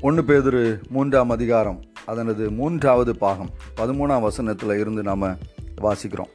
ஒன்று 0.06 0.22
பேதுரு 0.28 0.62
மூன்றாம் 0.94 1.30
அதிகாரம். 1.34 1.78
அதனது 2.06 2.50
மூன்றாவது 2.50 3.16
பாகம் 3.16 3.50
பதிமூணாம் 3.76 4.26
வசனத்தில் 4.28 4.78
இருந்து 4.78 5.02
நாம் 5.02 5.38
வாசிக்கிறோம். 5.80 6.32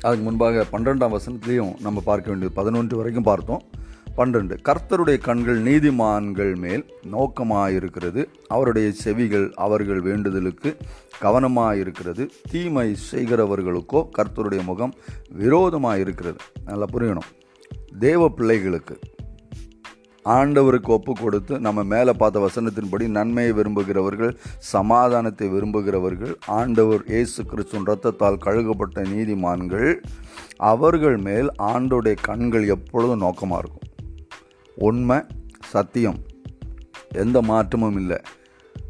அதுக்கு 0.00 0.24
முன்பாக 0.24 0.66
பன்னிரெண்டாம் 0.72 1.16
வசனத்துலேயும் 1.16 1.80
நம்ம 1.80 2.00
பார்க்க 2.00 2.30
வேண்டியது 2.30 2.58
பதினொன்று 2.60 2.96
வரைக்கும் 2.96 3.28
பார்த்தோம். 3.30 3.62
பன்னிரெண்டு 4.14 4.58
கர்த்தருடைய 4.68 5.18
கண்கள் 5.18 5.62
நீதிமான்கள் 5.62 6.56
மேல் 6.56 6.84
நோக்கமாயிருக்கிறது. 7.12 8.22
அவருடைய 8.46 8.92
செவிகள் 8.92 9.52
அவர்கள் 9.54 10.00
வேண்டுதலுக்கு 10.00 10.76
கவனமாயிருக்கிறது. 11.22 12.28
தீமை 12.50 12.96
செய்கிறவர்களுக்கோ 13.10 14.02
கர்த்தருடைய 14.18 14.62
முகம் 14.64 14.94
விரோதமாயிருக்கிறது. 15.38 16.38
நல்லா 16.64 16.88
புரியணும். 16.92 17.30
தேவ 17.98 18.28
பிள்ளைகளுக்கு 18.28 18.98
ஆண்டவருக்கு 20.24 20.86
ஒப்பு 20.86 21.12
கொடுத்து 21.14 21.58
நம்ம 21.58 21.82
மேலே 21.82 22.12
பார்த்த 22.12 22.40
வசனத்தின்படி 22.40 23.08
நன்மையை 23.08 23.52
விரும்புகிறவர்கள் 23.52 24.36
சமாதானத்தை 24.58 25.48
விரும்புகிறவர்கள் 25.48 26.34
ஆண்டவர் 26.46 27.02
இயேசு 27.06 27.44
கிறிஸ்துவின் 27.44 27.86
ரத்தத்தால் 27.86 28.42
கழுகப்பட்ட 28.44 29.04
நீதிமான்கள் 29.14 30.00
அவர்கள் 30.56 31.16
மேல் 31.16 31.50
ஆண்டோடைய 31.58 32.16
கண்கள் 32.20 32.66
எப்பொழுதும் 32.66 33.18
நோக்கமாக 33.18 33.62
இருக்கும். 33.62 33.88
உண்மை 34.76 35.18
சத்தியம் 35.70 36.18
எந்த 37.12 37.42
மாற்றமும் 37.42 37.96
இல்லை. 37.96 38.18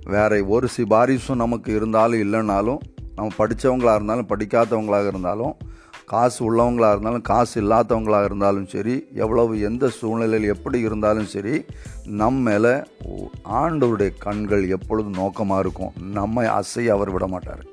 வேற 0.05 0.43
ஒரு 0.45 0.69
சிபாரிசும் 0.77 1.43
நமக்கு 1.45 1.75
இருந்தாலும் 1.75 2.21
இல்லைனாலும் 2.21 2.81
நம்ம 3.17 3.31
படித்தவங்களாக 3.39 3.95
இருந்தாலும் 3.95 4.29
படிக்காதவங்களாக 4.29 5.07
இருந்தாலும் 5.07 5.57
காசு 6.07 6.41
உள்ளவங்களாக 6.47 6.91
இருந்தாலும் 6.91 7.23
காசு 7.23 7.63
இல்லாதவங்களாக 7.63 8.25
இருந்தாலும் 8.25 8.67
சரி 8.67 8.95
எவ்வளவு 9.15 9.61
எந்த 9.61 9.89
சூழ்நிலையில் 9.89 10.53
எப்படி 10.55 10.81
இருந்தாலும் 10.81 11.27
சரி 11.27 11.65
நம்ம 12.07 12.51
மேலே 12.51 12.75
ஆண்டவருடைய 13.63 14.11
கண்கள் 14.19 14.69
எப்பொழுதும் 14.69 15.21
நோக்கமாக 15.23 15.61
இருக்கும்? 15.61 15.93
நம்மை 16.13 16.47
அசைய 16.47 16.89
அவர் 16.89 17.11
விட 17.11 17.27
மாட்டார். 17.27 17.65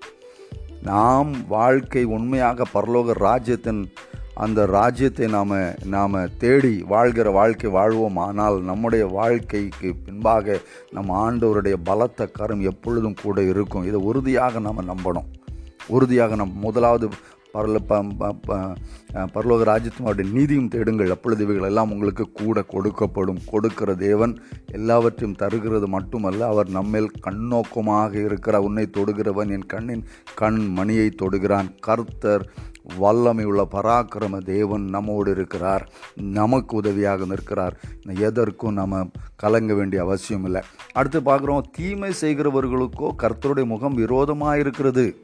நாம் 0.84 1.32
வாழ்க்கை 1.48 2.04
உண்மையாக 2.04 2.64
பரலோக 2.74 3.14
ராஜ்யத்தின் 3.14 3.94
அந்த 4.34 4.66
ராஜ்யத்தை 4.66 5.28
நாம் 5.28 5.52
நாம் 5.86 6.16
தேடி 6.38 6.84
வாழ்கிற 6.88 7.30
வாழ்க்கை 7.30 7.70
வாழ்வோம். 7.70 8.18
ஆனால் 8.18 8.64
நம்முடைய 8.64 9.06
வாழ்க்கைக்கு 9.06 9.96
பின்பாக 10.06 10.58
நம் 10.92 11.12
ஆண்டவருடைய 11.26 11.76
பலத்த 11.84 12.28
கரம் 12.28 12.62
எப்பொழுதும் 12.62 13.20
கூட 13.22 13.44
இருக்கும். 13.44 13.86
இதை 13.86 14.00
உறுதியாக 14.00 14.60
நாம் 14.60 14.90
நம்பணும். 14.90 15.30
உறுதியாக 15.88 16.36
நம் 16.36 16.58
முதலாவது 16.60 17.10
பரல 17.54 17.78
ப 17.88 18.04
ப- 18.42 18.74
பரலோக 19.14 19.64
ராஜ்யத்தும் 19.64 20.00
அவருடைய 20.00 20.32
நீதியும் 20.34 20.68
தேடுங்கள். 20.68 21.12
அப்பொழுது 21.12 21.44
இவைகள் 21.44 21.68
எல்லாம் 21.68 21.92
உங்களுக்கு 21.92 22.32
கூட 22.32 22.64
கொடுக்கப்படும். 22.68 23.38
கொடுக்கிற 23.46 23.96
தேவன் 23.96 24.42
எல்லாவற்றையும் 24.66 25.36
தருகிறது 25.36 25.88
மட்டுமல்ல 25.88 26.46
அவர் 26.46 26.70
நம்மேல் 26.70 27.12
கண்ணோக்கமாக 27.28 28.26
இருக்கிற 28.26 28.62
உன்னை 28.62 28.90
தொடுகிறவன் 28.98 29.50
என் 29.50 29.66
கண்ணின் 29.66 30.04
கண் 30.36 30.66
மணியை 30.66 31.16
தொடுகிறான். 31.22 31.80
கர்த்தர் 31.80 32.52
வல்லமை 32.98 33.46
உள்ள 33.46 33.68
பராக்கிரம 33.72 34.38
தேவன் 34.38 34.82
நம்மோடு 34.82 35.32
இருக்கிறார். 35.32 35.92
நமக்கு 36.16 36.76
உதவியாக 36.76 37.26
நிற்கிறார். 37.26 37.80
எதற்கும் 38.20 38.74
நம்ம 38.74 39.10
கலங்க 39.36 39.74
வேண்டிய 39.74 40.02
அவசியம் 40.02 40.46
இல்லை 40.46 40.62
அடுத்து 40.92 41.22
பார்க்குறோம் 41.22 41.62
தீமை 41.72 42.12
செய்கிறவர்களுக்கோ 42.22 43.10
கர்த்தருடைய 43.18 43.66
முகம் 43.66 43.94
விரோதமாக 43.94 44.60
இருக்கிறது 44.60 45.20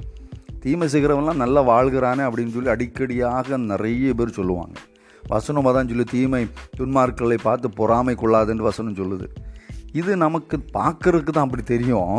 தீமை 0.68 0.88
செய்கிறவன்லாம் 0.94 1.44
நல்லா 1.44 1.62
வாழ்கிறானே 1.72 2.24
அப்படின்னு 2.28 2.56
சொல்லி 2.56 2.72
அடிக்கடியாக 2.76 3.58
நிறைய 3.72 4.14
பேர் 4.20 4.38
சொல்லுவாங்க. 4.38 4.78
வசனம் 5.34 5.68
தான் 5.76 5.90
சொல்லி 5.92 6.06
தீமை 6.14 6.42
துன்மார்க்களை 6.78 7.38
பார்த்து 7.46 7.68
பொறாமை 7.80 8.14
கொள்ளாதுன்னு 8.22 8.68
வசனம் 8.68 8.98
சொல்லுது. 9.00 9.28
இது 10.00 10.12
நமக்கு 10.24 10.56
பார்க்கறதுக்கு 10.78 11.34
தான் 11.34 11.48
அப்படி 11.48 11.64
தெரியும். 11.72 12.16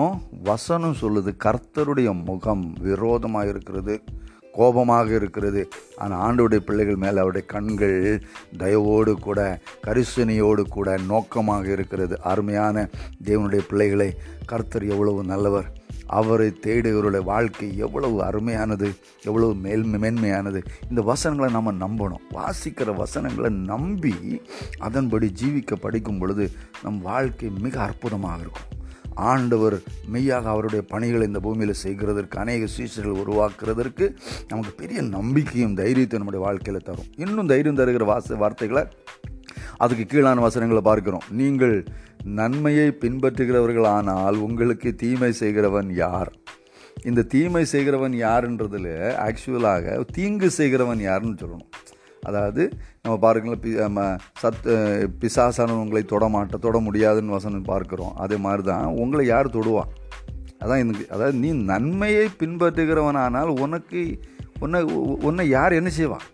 வசனம் 0.49 0.97
சொல்லுது 1.03 1.31
கர்த்தருடைய 1.45 2.11
முகம் 2.29 2.65
விரோதமாக 2.87 3.53
இருக்கிறது 3.53 3.97
கோபமாக 4.59 5.09
இருக்கிறது. 5.19 5.63
ஆனால் 6.03 6.23
ஆண்டுடைய 6.27 6.61
பிள்ளைகள் 6.69 7.03
மேலே 7.05 7.19
அவருடைய 7.23 7.45
கண்கள் 7.55 7.99
தயவோடு 8.63 9.13
கூட 9.27 9.41
கரிசனையோடு 9.87 10.65
கூட 10.77 10.97
நோக்கமாக 11.11 11.69
இருக்கிறது. 11.77 12.17
அருமையான 12.33 12.87
தேவனுடைய 13.29 13.65
பிள்ளைகளை 13.73 14.11
கர்த்தர் 14.53 14.87
எவ்வளவு 14.95 15.23
நல்லவர். 15.33 15.69
அவரை 16.09 16.59
தேடுகிறவருடைய 16.67 17.25
வாழ்க்கை 17.25 17.77
எவ்வளவு 17.77 18.23
அருமையானது 18.23 18.89
எவ்வளவு 19.25 19.55
மேல் 19.55 19.85
மேன்மையானது. 19.85 20.63
இந்த 20.89 21.03
வசனங்களை 21.03 21.53
நம்ம 21.53 21.73
நம்பணும். 21.73 22.25
வாசிக்கிற 22.31 22.97
வசனங்களை 22.97 23.51
நம்பி 23.51 24.43
அதன்படி 24.79 25.33
ஜீவிக்க 25.43 25.77
படிக்கும் 25.81 26.19
பொழுது 26.19 26.51
நம் 26.83 27.01
வாழ்க்கை 27.01 27.51
மிக 27.61 27.83
அற்புதமாக 27.83 28.41
இருக்கும். 28.41 28.77
ஆண்டவர் 29.15 29.83
மெய்யாக 30.07 30.49
அவருடைய 30.49 30.85
பணிகளை 30.89 31.27
இந்த 31.27 31.41
பூமியில் 31.41 31.75
செய்கிறதற்கு 31.85 32.37
அநேக 32.37 32.67
சீசர்கள் 32.77 33.23
உருவாக்குறதற்கு 33.23 34.17
நமக்கு 34.49 34.73
பெரிய 34.77 35.03
நம்பிக்கையும் 35.03 35.75
தைரியத்தை 35.75 36.19
நம்முடைய 36.19 36.47
வாழ்க்கையில் 36.47 36.83
தரும். 36.83 37.09
இன்னும் 37.17 37.47
தைரியம் 37.47 37.77
தருகிற 37.77 38.05
வாச 38.05 38.35
வார்த்தைகளை 38.35 38.85
அதுக்கு 39.85 40.05
கீழான 40.13 40.43
வசனங்களை 40.47 40.83
பார்க்கிறோம். 40.91 41.27
நீங்கள் 41.41 41.77
நன்மையை 42.39 42.89
பின்பற்றுகிறவர்களானால் 43.03 44.39
உங்களுக்கு 44.47 44.91
தீமை 45.03 45.33
செய்கிறவன் 45.43 45.91
யார்? 46.05 46.31
இந்த 47.09 47.27
தீமை 47.35 47.63
செய்கிறவன் 47.73 48.15
யாருன்றதில் 48.25 48.93
ஆக்சுவலாக 49.27 49.97
தீங்கு 50.17 50.49
செய்கிறவன் 50.59 51.03
யாருன்னு 51.09 51.41
சொல்லணும். 51.43 51.71
அதாவது 52.29 52.63
நம்ம 53.03 53.15
பாருங்களேன் 53.25 53.63
பி 53.65 53.71
நம்ம 53.85 54.07
சத் 54.43 54.67
பிசாசானவன் 55.21 55.83
உங்களை 55.85 56.03
தொடமாட்ட 56.13 56.59
தொட 56.65 56.79
முடியாதுன்னு 56.87 57.37
வசனம் 57.37 57.69
பார்க்குறோம். 57.73 58.15
அதே 58.25 58.37
மாதிரி 58.47 58.65
தான் 58.71 58.97
உங்களை 59.03 59.25
யார் 59.29 59.55
தொடுவான் 59.57 59.93
அதான் 60.63 60.83
எனக்கு 60.85 61.05
அதாவது 61.15 61.37
நீ 61.43 61.51
நன்மையை 61.71 62.25
பின்பற்றுகிறவனானால் 62.41 63.51
உனக்கு 63.65 64.01
உன்னை 64.65 64.81
உன்னை 65.29 65.45
யார் 65.57 65.79
என்ன 65.81 65.91
செய்வான் 65.99 66.27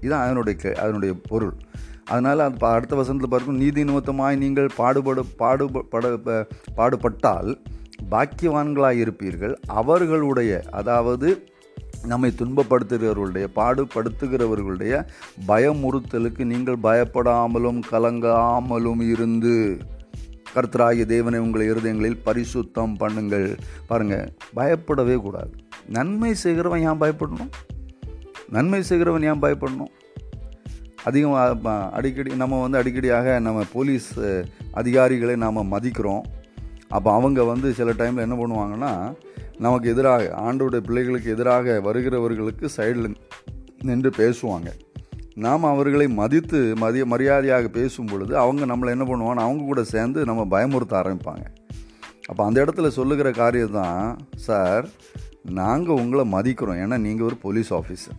இதுதான் 0.00 0.24
அதனுடைய 0.26 0.56
அதனுடைய 0.82 1.12
பொருள். 1.30 1.54
அதனால் 2.04 2.38
அது 2.38 2.66
அடுத்த 2.66 2.96
வசனத்தில் 2.96 3.30
பார்க்கும் 3.30 3.56
நீதி 3.56 3.84
நிமித்தமாய் 3.84 4.36
நீங்கள் 4.36 4.68
பாடுபடு 4.76 5.24
பாடுபட 5.36 6.16
ப- 6.16 6.46
பாடுபட்டால் 6.76 7.60
பாக்கியவான்களாக 8.10 8.92
இருப்பீர்கள். 8.92 9.54
அவர்களுடைய 9.66 10.62
அதாவது 10.70 11.46
நம்மை 12.06 12.32
துன்பப்படுத்துகிறவர்களுடைய 12.38 13.46
பாடுபடுத்துகிறவர்களுடைய 13.56 15.06
பயமுறுத்தலுக்கு 15.48 16.44
நீங்கள் 16.44 16.76
பயப்படாமலும் 16.82 17.80
கலங்காமலும் 17.90 19.08
இருந்து 19.08 19.78
கர்த்தராகிய 20.54 21.04
தேவனை 21.04 21.38
உங்கள் 21.38 21.74
இருதயங்களில் 21.74 22.20
பரிசுத்தம் 22.26 22.96
பண்ணுங்கள். 23.00 23.58
பாருங்கள் 23.86 24.32
பயப்படவே 24.54 25.14
கூடாது. 25.14 25.50
நன்மை 25.88 26.34
செய்கிறவன் 26.34 26.80
ஏன் 26.80 27.00
பயப்படணும்? 27.00 27.50
நன்மை 28.48 28.82
செய்கிறவன் 28.82 29.22
ஏன் 29.22 29.42
பயப்படணும்? 29.42 29.92
அதிகம் 31.08 31.66
அடிக்கடி 31.98 32.30
நம்ம 32.42 32.60
வந்து 32.64 32.80
அடிக்கடியாக 32.80 33.38
நம்ம 33.46 33.62
போலீஸ் 33.72 34.10
அதிகாரிகளை 34.80 35.34
நாம் 35.44 35.70
மதிக்கிறோம். 35.74 36.22
அப்போ 36.96 37.08
அவங்க 37.18 37.42
வந்து 37.50 37.68
சில 37.78 37.90
டைமில் 38.00 38.24
என்ன 38.26 38.36
பண்ணுவாங்கன்னா 38.40 38.92
நமக்கு 39.64 39.86
எதிராக 39.92 40.30
ஆண்டோடைய 40.46 40.82
பிள்ளைகளுக்கு 40.86 41.28
எதிராக 41.34 41.74
வருகிறவர்களுக்கு 41.86 42.66
சைடில் 42.76 43.10
நின்று 43.88 44.10
பேசுவாங்க. 44.22 44.70
நாம் 45.44 45.64
அவர்களை 45.72 46.06
மதித்து 46.20 46.58
மதிய 46.82 47.04
மரியாதையாக 47.12 47.68
பேசும் 47.76 48.10
பொழுது 48.10 48.32
அவங்க 48.44 48.62
நம்மளை 48.70 48.90
என்ன 48.96 49.04
பண்ணுவாங்க 49.10 49.42
அவங்க 49.46 49.62
கூட 49.70 49.82
சேர்ந்து 49.92 50.20
நம்ம 50.30 50.42
பயமுறுத்த 50.54 50.94
ஆரம்பிப்பாங்க. 51.02 51.44
அப்போ 52.30 52.42
அந்த 52.48 52.58
இடத்துல 52.64 52.88
சொல்லுகிற 52.98 53.28
காரியம் 53.42 53.76
தான் 53.78 54.18
சார் 54.46 54.86
நாங்கள் 55.60 56.00
உங்களை 56.02 56.24
மதிக்கிறோம். 56.34 56.80
ஏன்னா 56.84 56.98
நீங்கள் 57.06 57.28
ஒரு 57.30 57.38
போலீஸ் 57.46 57.72
ஆஃபீஸர் 57.78 58.18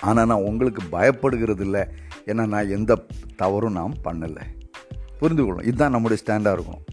ஆனால் 0.00 0.26
நான் 0.26 0.38
உங்களுக்கு 0.38 0.82
பயப்படுகிறது 0.92 1.60
இல்லை 1.60 1.84
ஏன்னா 2.26 2.46
நான் 2.46 2.68
எந்த 2.68 3.04
தவறும் 3.36 3.72
நாம் 3.72 3.94
பண்ணலை. 4.04 4.42
புரிந்து 5.18 5.44
கொள்ளணும் 5.44 5.62
இதுதான் 5.62 5.90
நம்முடைய 5.90 6.22
ஸ்டாண்டாக 6.26 6.58
இருக்கணும். 6.58 6.84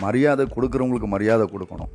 மரியாதை 0.00 0.46
கொடுக்குறவங்களுக்கு 0.46 1.06
மரியாதை 1.06 1.48
கொடுக்கணும். 1.52 1.92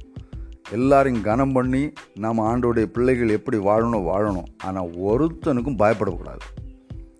எல்லாரையும் 0.71 1.21
கனம் 1.21 1.51
பண்ணி 1.51 1.93
நம்ம 2.15 2.57
ஆண்டோடைய 2.57 2.83
பிள்ளைகள் 2.83 3.29
எப்படி 3.29 3.57
வாழணும் 3.57 4.07
வாழணும். 4.11 4.45
ஆனால் 4.57 4.89
ஒருத்தனுக்கும் 4.89 5.81
பயப்படக்கூடாது. 5.83 6.45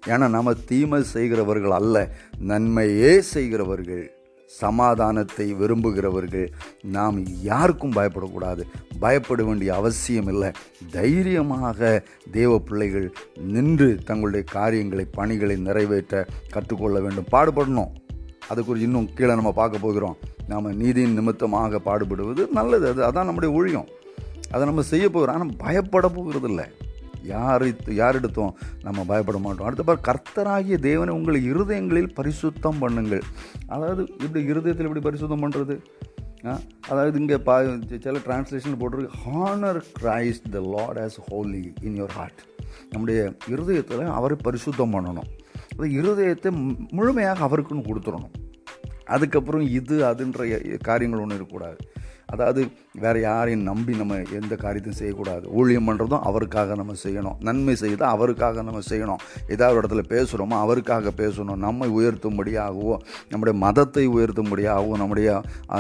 ஏன்னா 0.08 0.30
நம்ம 0.30 0.54
தீமை 0.54 1.04
செய்கிறவர்கள் 1.04 1.72
அல்ல 1.72 2.10
நன்மையே 2.40 3.22
செய்கிறவர்கள். 3.22 4.15
சமாதானத்தை 4.62 5.46
விரும்புகிறவர்கள் 5.54 6.48
நாம் 6.96 7.18
யாருக்கும் 7.42 7.96
பயப்படக்கூடாது. 7.96 8.64
பயப்பட 9.00 9.44
வேண்டிய 9.44 9.70
அவசியம் 9.76 10.28
இல்லை. 10.28 10.52
தைரியமாக 10.92 11.90
தேவ 12.32 12.60
பிள்ளைகள் 12.60 13.08
நின்று 13.54 13.90
தங்களுடைய 14.06 14.46
காரியங்களை 14.58 15.06
பணிகளை 15.18 15.56
நிறைவேற்ற 15.68 16.26
கற்றுக்கொள்ள 16.50 17.00
வேண்டும். 17.00 17.32
பாடுபடணும். 17.32 17.92
அது 18.48 18.60
குறித்து 18.64 18.88
இன்னும் 18.88 19.12
கீழே 19.14 19.34
நம்ம 19.34 19.52
பார்க்க 19.52 19.86
போகிறோம். 19.86 20.18
நாம் 20.48 20.76
நீதியின் 20.76 21.18
நிமித்தமாக 21.20 21.82
பாடுபடுவது 21.86 22.44
நல்லது. 22.58 22.88
அது 22.88 23.02
அதான் 23.08 23.30
நம்முடைய 23.30 23.56
ஊழியம். 23.56 23.88
அதை 24.52 24.66
நம்ம 24.66 24.82
செய்ய 24.94 25.06
போகிறோம். 25.10 25.36
ஆனால் 25.36 25.56
பயப்பட 25.58 26.08
போகிறதில்லை. 26.18 26.66
யார் 27.26 27.94
யார் 27.94 28.16
எடுத்தோம்? 28.16 28.56
நம்ம 28.82 29.04
பயப்பட 29.04 29.38
மாட்டோம். 29.38 29.68
அடுத்த 29.68 29.84
பார் 29.84 30.22
கர்த்தராகிய 30.38 30.78
தேவனை 30.78 31.14
உங்கள் 31.14 31.42
இருதயங்களில் 31.42 32.14
பரிசுத்தம் 32.16 32.82
பண்ணுங்கள். 32.82 33.22
அதாவது 33.68 34.08
இப்படி 34.18 34.46
இருதயத்தில் 34.46 34.96
இப்படி 34.96 35.18
பரிசுத்தம் 35.18 35.50
பண்ணுறது 35.50 35.80
அதாவது 36.90 37.20
இங்கே 37.20 37.38
பா 37.38 37.64
சில 38.00 38.20
டிரான்ஸ்லேஷன் 38.20 38.80
போட்டிருக்கு 38.80 39.10
honour 39.30 39.82
Christ 40.02 40.50
the 40.52 40.74
Lord 40.76 40.98
as 40.98 41.30
holy 41.30 41.74
in 41.82 42.04
your 42.04 42.10
heart 42.10 42.42
நம்முடைய 42.90 43.34
இருதயத்தில் 43.48 44.02
அவரை 44.02 44.38
பரிசுத்தம் 44.44 44.94
பண்ணணும். 44.94 45.28
அது 45.78 45.88
இருதயத்தை 45.88 46.54
மு- 46.54 46.88
முழுமையாக 46.90 47.46
அவருக்குன்னு 47.46 47.92
கொடுத்துடணும். 47.92 48.32
அதுக்கப்புறம் 49.06 49.62
இது 49.62 50.04
அதுன்ற 50.04 50.78
காரியங்கள் 50.78 51.20
ஒன்றும் 51.20 51.38
இருக்கக்கூடாது. 51.38 51.76
அதாவது 52.34 52.62
வேறு 53.04 53.20
யாரையும் 53.22 53.66
நம்பி 53.70 53.94
நம்ம 54.02 54.18
எந்த 54.40 54.54
காரியத்தையும் 54.56 55.00
செய்யக்கூடாது. 55.00 55.46
ஊழியம் 55.60 55.88
பண்ணுறதும் 55.88 56.24
அவருக்காக 56.30 56.76
நம்ம 56.76 56.94
செய்யணும். 57.04 57.38
நன்மை 57.40 57.76
செய்தால் 57.76 58.14
அவருக்காக 58.16 58.62
நம்ம 58.62 58.82
செய்யணும். 58.90 59.22
ஏதாவது 59.48 59.78
ஒரு 59.78 59.84
இடத்துல 59.84 60.04
பேசுகிறோமோ 60.14 60.58
அவருக்காக 60.66 61.12
பேசணும். 61.18 61.62
நம்மை 61.66 61.90
உயர்த்தும்படியாகவோ 62.00 62.96
நம்முடைய 63.30 63.56
மதத்தை 63.66 64.06
உயர்த்தும்படியாகவோ 64.08 64.96
நம்முடைய 65.02 65.30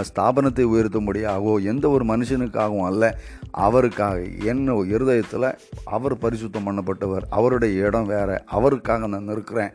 ஸ்தாபனத்தை 0.10 0.65
உயர்த்தும்படியாகவோ 0.73 1.55
எந்த 1.71 1.86
ஒரு 1.89 2.05
மனுஷனுக்காகவும் 2.13 2.89
அல்ல 2.91 3.03
அவருக்காக 3.65 4.23
என்ன 4.51 4.73
இருதயத்தில் 4.95 5.49
அவர் 5.95 6.15
பரிசுத்தம் 6.23 6.67
பண்ணப்பட்டவர் 6.67 7.25
அவருடைய 7.29 7.86
இடம் 7.88 8.10
வேறு. 8.13 8.38
அவருக்காக 8.58 9.08
நான் 9.08 9.29
நிற்கிறேன். 9.31 9.73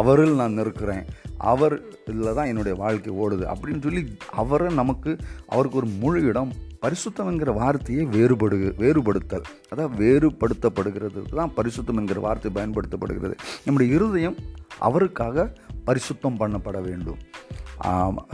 அவரில் 0.00 0.40
நான் 0.40 0.58
நிற்கிறேன். 0.58 1.04
அவர் 1.42 1.74
இதில் 2.06 2.34
தான் 2.34 2.50
என்னுடைய 2.52 2.74
வாழ்க்கை 2.78 3.12
ஓடுது 3.14 3.44
அப்படின்னு 3.52 3.82
சொல்லி 3.82 4.02
அவரை 4.32 4.74
நமக்கு 4.74 5.10
அவருக்கு 5.46 5.78
ஒரு 5.78 5.88
முழு 6.02 6.20
இடம் 6.22 6.52
பரிசுத்தம் 6.82 7.26
என்கிற 7.26 7.50
வார்த்தையை 7.52 8.04
வேறுபடு 8.04 8.56
வேறுபடுத்தல். 8.78 9.46
அதாவது 9.70 9.94
வேறுபடுத்தப்படுகிறது 10.02 11.20
தான் 11.34 11.52
பரிசுத்தம் 11.56 11.96
என்கிற 11.96 12.20
வார்த்தை 12.20 12.50
பயன்படுத்தப்படுகிறது. 12.54 13.36
நம்முடைய 13.64 13.94
இருதயம் 13.94 14.36
அவருக்காக 14.78 15.52
பரிசுத்தம் 15.86 16.38
பண்ணப்பட 16.38 16.78
வேண்டும். 16.82 17.20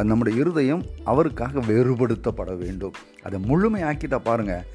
நம்முடைய 0.09 0.41
இருதயம் 0.43 0.83
அவருக்காக 1.05 1.61
வேறுபடுத்தப்பட 1.61 2.53
வேண்டும். 2.63 2.97
அதை 3.23 3.39
முழுமையாக்கிட்டா 3.51 4.19
பாருங்கள் 4.29 4.67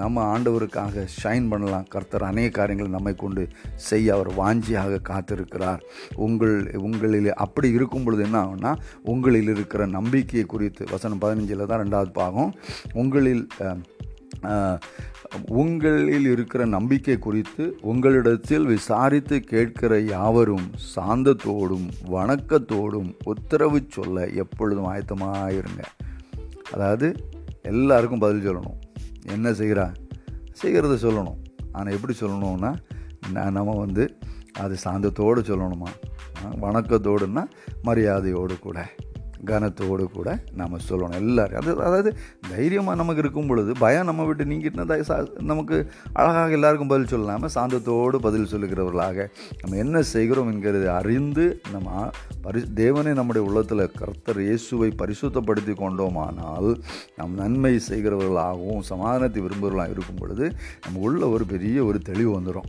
நம்ம 0.00 0.22
ஆண்டவருக்காக 0.32 1.04
ஷைன் 1.22 1.48
பண்ணலாம். 1.48 1.88
கர்த்தர் 1.88 2.28
அநேக 2.30 2.48
காரியங்களை 2.58 2.90
நம்மை 2.92 3.14
கொண்டு 3.14 3.42
செய்ய 3.88 4.14
அவர் 4.14 4.30
வாஞ்சியாக 4.40 5.00
காத்திருக்கிறார். 5.10 5.82
உங்கள் 6.26 6.56
உங்களில் 6.86 7.30
அப்படி 7.44 7.70
இருக்கும் 7.70 8.04
பொழுது 8.04 8.22
என்ன 8.22 8.38
ஆகும்னா 8.44 8.72
உங்களில் 9.14 9.52
இருக்கிற 9.54 9.86
நம்பிக்கையை 9.98 10.46
குறித்து 10.46 10.84
வசனம் 10.94 11.22
பதினஞ்சில் 11.24 11.70
தான் 11.72 11.84
ரெண்டாவது 11.84 12.12
பாகம் 12.22 12.54
உங்களில் 12.92 13.44
உங்களில் 15.60 16.26
இருக்கிற 16.32 16.62
நம்பிக்கை 16.74 17.16
குறித்து 17.18 17.64
உங்களிடத்தில் 17.90 18.66
விசாரித்து 18.74 19.36
கேட்கிற 19.52 19.92
யாவரும் 20.00 20.68
சாந்தத்தோடும் 20.94 21.86
வணக்கத்தோடும் 22.14 23.10
உத்தரவு 23.32 23.80
சொல்ல 23.96 24.26
எப்பொழுதும் 24.42 24.90
ஆயத்தமாயிருங்க. 24.92 25.82
அதாவது 26.72 27.08
எல்லாருக்கும் 27.72 28.24
பதில் 28.24 28.46
சொல்லணும். 28.46 28.78
என்ன 29.34 29.50
செய்கிறா 29.60 29.86
செய்கிறத 30.62 30.96
சொல்லணும். 31.06 31.40
ஆனால் 31.72 31.94
எப்படி 31.96 32.14
சொல்லணும்னா 32.20 32.72
நம்ம 33.56 33.76
வந்து 33.84 34.04
அது 34.64 34.74
சாந்தத்தோடு 34.84 35.40
சொல்லணுமா? 35.50 35.90
வணக்கத்தோடுன்னா 36.64 37.42
மரியாதையோடு 37.82 38.54
கூட. 38.58 38.78
கனத்தோடு 39.46 40.04
கூட 40.10 40.28
நம்ம 40.54 40.78
சொல்லணும். 40.88 41.18
எல்லோரும் 41.20 41.58
அது 41.60 41.70
அதாவது 41.80 42.10
தைரியமாக 42.48 42.96
நமக்கு 42.96 43.22
இருக்கும் 43.22 43.46
பொழுது 43.46 43.72
பயம் 43.78 44.04
நம்ம 44.04 44.24
விட்டு 44.24 44.44
நீங்கிட்டு 44.44 45.24
நமக்கு 45.42 45.76
அழகாக 46.12 46.50
எல்லாருக்கும் 46.50 46.88
பதில் 46.88 47.06
சொல்லாமல் 47.06 47.54
சாந்தத்தோடு 47.54 48.16
பதில் 48.16 48.50
சொல்லுகிறவர்களாக 48.52 49.28
நம்ம 49.62 49.76
என்ன 49.76 50.02
செய்கிறோம் 50.02 50.50
என்கிறதை 50.52 50.88
அறிந்து 50.94 51.60
நம்ம 51.72 52.10
பரி 52.42 52.62
தேவனை 52.74 53.12
நம்முடைய 53.12 53.46
உள்ளத்தில் 53.48 53.84
கர்த்தர் 53.92 54.40
இயேசுவை 54.40 54.90
பரிசுத்தப்படுத்தி 54.98 55.74
கொண்டோமானால் 55.74 56.70
நாம் 57.16 57.34
நன்மை 57.34 57.74
செய்கிறவர்களாகவும் 57.88 58.84
சமாதானத்தை 58.90 59.42
விரும்புகிறவர்களாக 59.42 59.90
இருக்கும் 59.90 60.20
பொழுது 60.20 60.44
நமக்கு 60.84 61.00
உள்ள 61.00 61.28
ஒரு 61.28 61.46
பெரிய 61.46 61.84
ஒரு 61.84 62.00
தெளிவு 62.00 62.40
வந்துடும் 62.40 62.68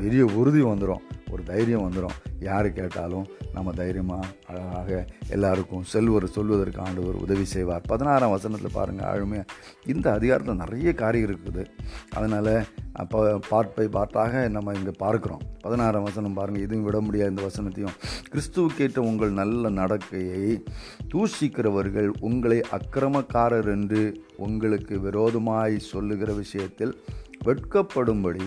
பெரிய 0.00 0.24
உறுதி 0.40 0.62
வந்துடும் 0.62 1.04
ஒரு 1.32 1.42
தைரியம் 1.42 1.84
வந்துடும் 1.86 2.16
யார் 2.40 2.66
கேட்டாலும் 2.72 3.26
நம்ம 3.54 3.72
தைரியமாக 3.72 4.26
அழகாக 4.50 4.98
எல்லாருக்கும் 5.34 5.86
செல்வர் 5.92 6.26
சொல்வதற்கு 6.36 6.80
ஆண்டவர் 6.86 7.22
உதவி 7.24 7.44
செய்வார். 7.44 7.86
பதினாறாம் 7.92 8.34
வசனத்தில் 8.34 8.76
பாருங்கள் 8.76 9.08
ஆளுமையாக 9.10 9.54
இந்த 9.86 10.06
அதிகாரத்தில் 10.12 10.60
நிறைய 10.62 10.92
காரியம் 10.92 11.28
இருக்குது. 11.28 11.62
அதனால் 12.16 12.52
அப்போ 12.92 13.18
பார்ட் 13.48 13.74
பை 13.74 13.86
பார்ட்டாக 13.96 14.48
நம்ம 14.48 14.74
இங்கே 14.74 14.94
பார்க்குறோம். 15.04 15.42
பதினாறாம் 15.64 16.06
வசனம் 16.08 16.36
பாருங்கள் 16.38 16.64
இதுவும் 16.66 16.86
விட 16.88 17.00
முடியாது 17.00 17.32
இந்த 17.34 17.44
வசனத்தையும். 17.48 17.96
கிறிஸ்துவுக்கேற்ற 18.30 19.02
உங்கள் 19.10 19.32
நல்ல 19.40 19.70
நடக்கையை 19.80 20.44
தூஷிக்கிறவர்கள் 21.14 22.10
உங்களை 22.20 22.60
அக்கிரமக்காரர் 22.78 23.70
என்று 23.76 24.02
உங்களுக்கு 24.36 25.00
விரோதமாய் 25.00 25.78
சொல்லுகிற 25.92 26.32
விஷயத்தில் 26.32 26.94
வெட்கப்படும்படி 27.44 28.46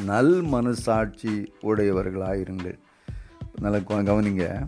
நல் 0.00 0.42
மனசாட்சி 0.42 1.52
உடையவர்களாயிருங்கள். 1.62 2.78
நல்லா 3.60 3.76
கவனிங்க. 3.76 4.66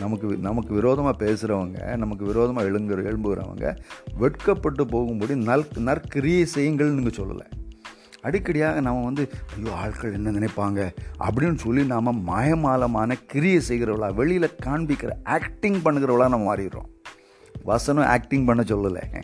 நமக்கு 0.00 0.36
நமக்கு 0.36 0.74
விரோதமாக 0.74 1.24
பேசுகிறவங்க 1.24 1.96
நமக்கு 1.96 2.24
விரோதமாக 2.24 2.68
எழுங்குற 2.68 3.02
எழும்புகிறவங்க 3.04 3.76
வெட்கப்பட்டு 4.18 4.86
போகும்படி 4.86 5.34
நல் 5.34 5.64
நற்கிரியை 5.74 6.46
செய்யுங்கள்னு 6.54 6.98
நீங்கள் 6.98 7.26
சொல்லலை. 7.26 7.46
அடிக்கடியாக 8.22 8.80
நம்ம 8.80 9.04
வந்து 9.04 9.30
ஐயோ 9.56 9.74
ஆட்கள் 9.74 10.12
என்ன 10.12 10.30
நினைப்பாங்க? 10.30 10.94
அப்படின்னு 11.20 11.54
சொல்லி 11.54 11.84
நாம் 11.84 12.28
மாயமாலமான 12.28 13.14
கிரியை 13.26 13.60
செய்கிறவளா 13.68 14.14
வெளியில் 14.14 14.56
காண்பிக்கிற 14.66 15.10
ஆக்டிங் 15.24 15.82
பண்ணுகிறவளா 15.82 16.28
நம்ம 16.28 16.56
மாறிடுறோம். 16.56 16.88
வசனம் 17.62 18.04
ஆக்டிங் 18.04 18.44
பண்ண 18.44 18.62
சொல்லலை. 18.66 19.22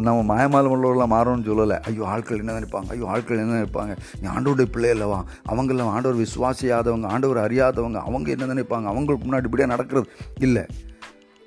நம்ம 0.00 0.22
மாயமாலம் 0.22 0.72
உள்ளவர்களாக 0.72 1.06
மாறணும்னு 1.06 1.52
சொல்லலை. 1.52 1.80
ஐயோ 1.82 2.06
ஆட்கள் 2.06 2.38
என்ன 2.38 2.52
நினைப்பாங்க? 2.52 2.90
ஐயோ 2.90 3.06
ஆட்கள் 3.06 3.38
என்ன 3.38 3.54
நினைப்பாங்க? 3.60 3.96
நீ 4.20 4.28
ஆண்டோருடைய 4.28 4.64
பிள்ளை 4.64 4.90
அல்லவா? 4.90 5.24
அவங்கள 5.48 5.82
ஆண்டவர் 5.82 6.26
விசுவாசியாதவங்க 6.26 7.06
ஆண்டவர் 7.06 7.50
அறியாதவங்க 7.50 8.00
அவங்க 8.00 8.30
என்ன 8.30 8.54
நினைப்பாங்க? 8.54 8.84
அவங்களுக்கு 8.84 9.30
முன்னாடி 9.30 9.44
இப்படியே 9.44 9.68
நடக்கிறது? 9.68 10.10
இல்லை. 10.40 10.66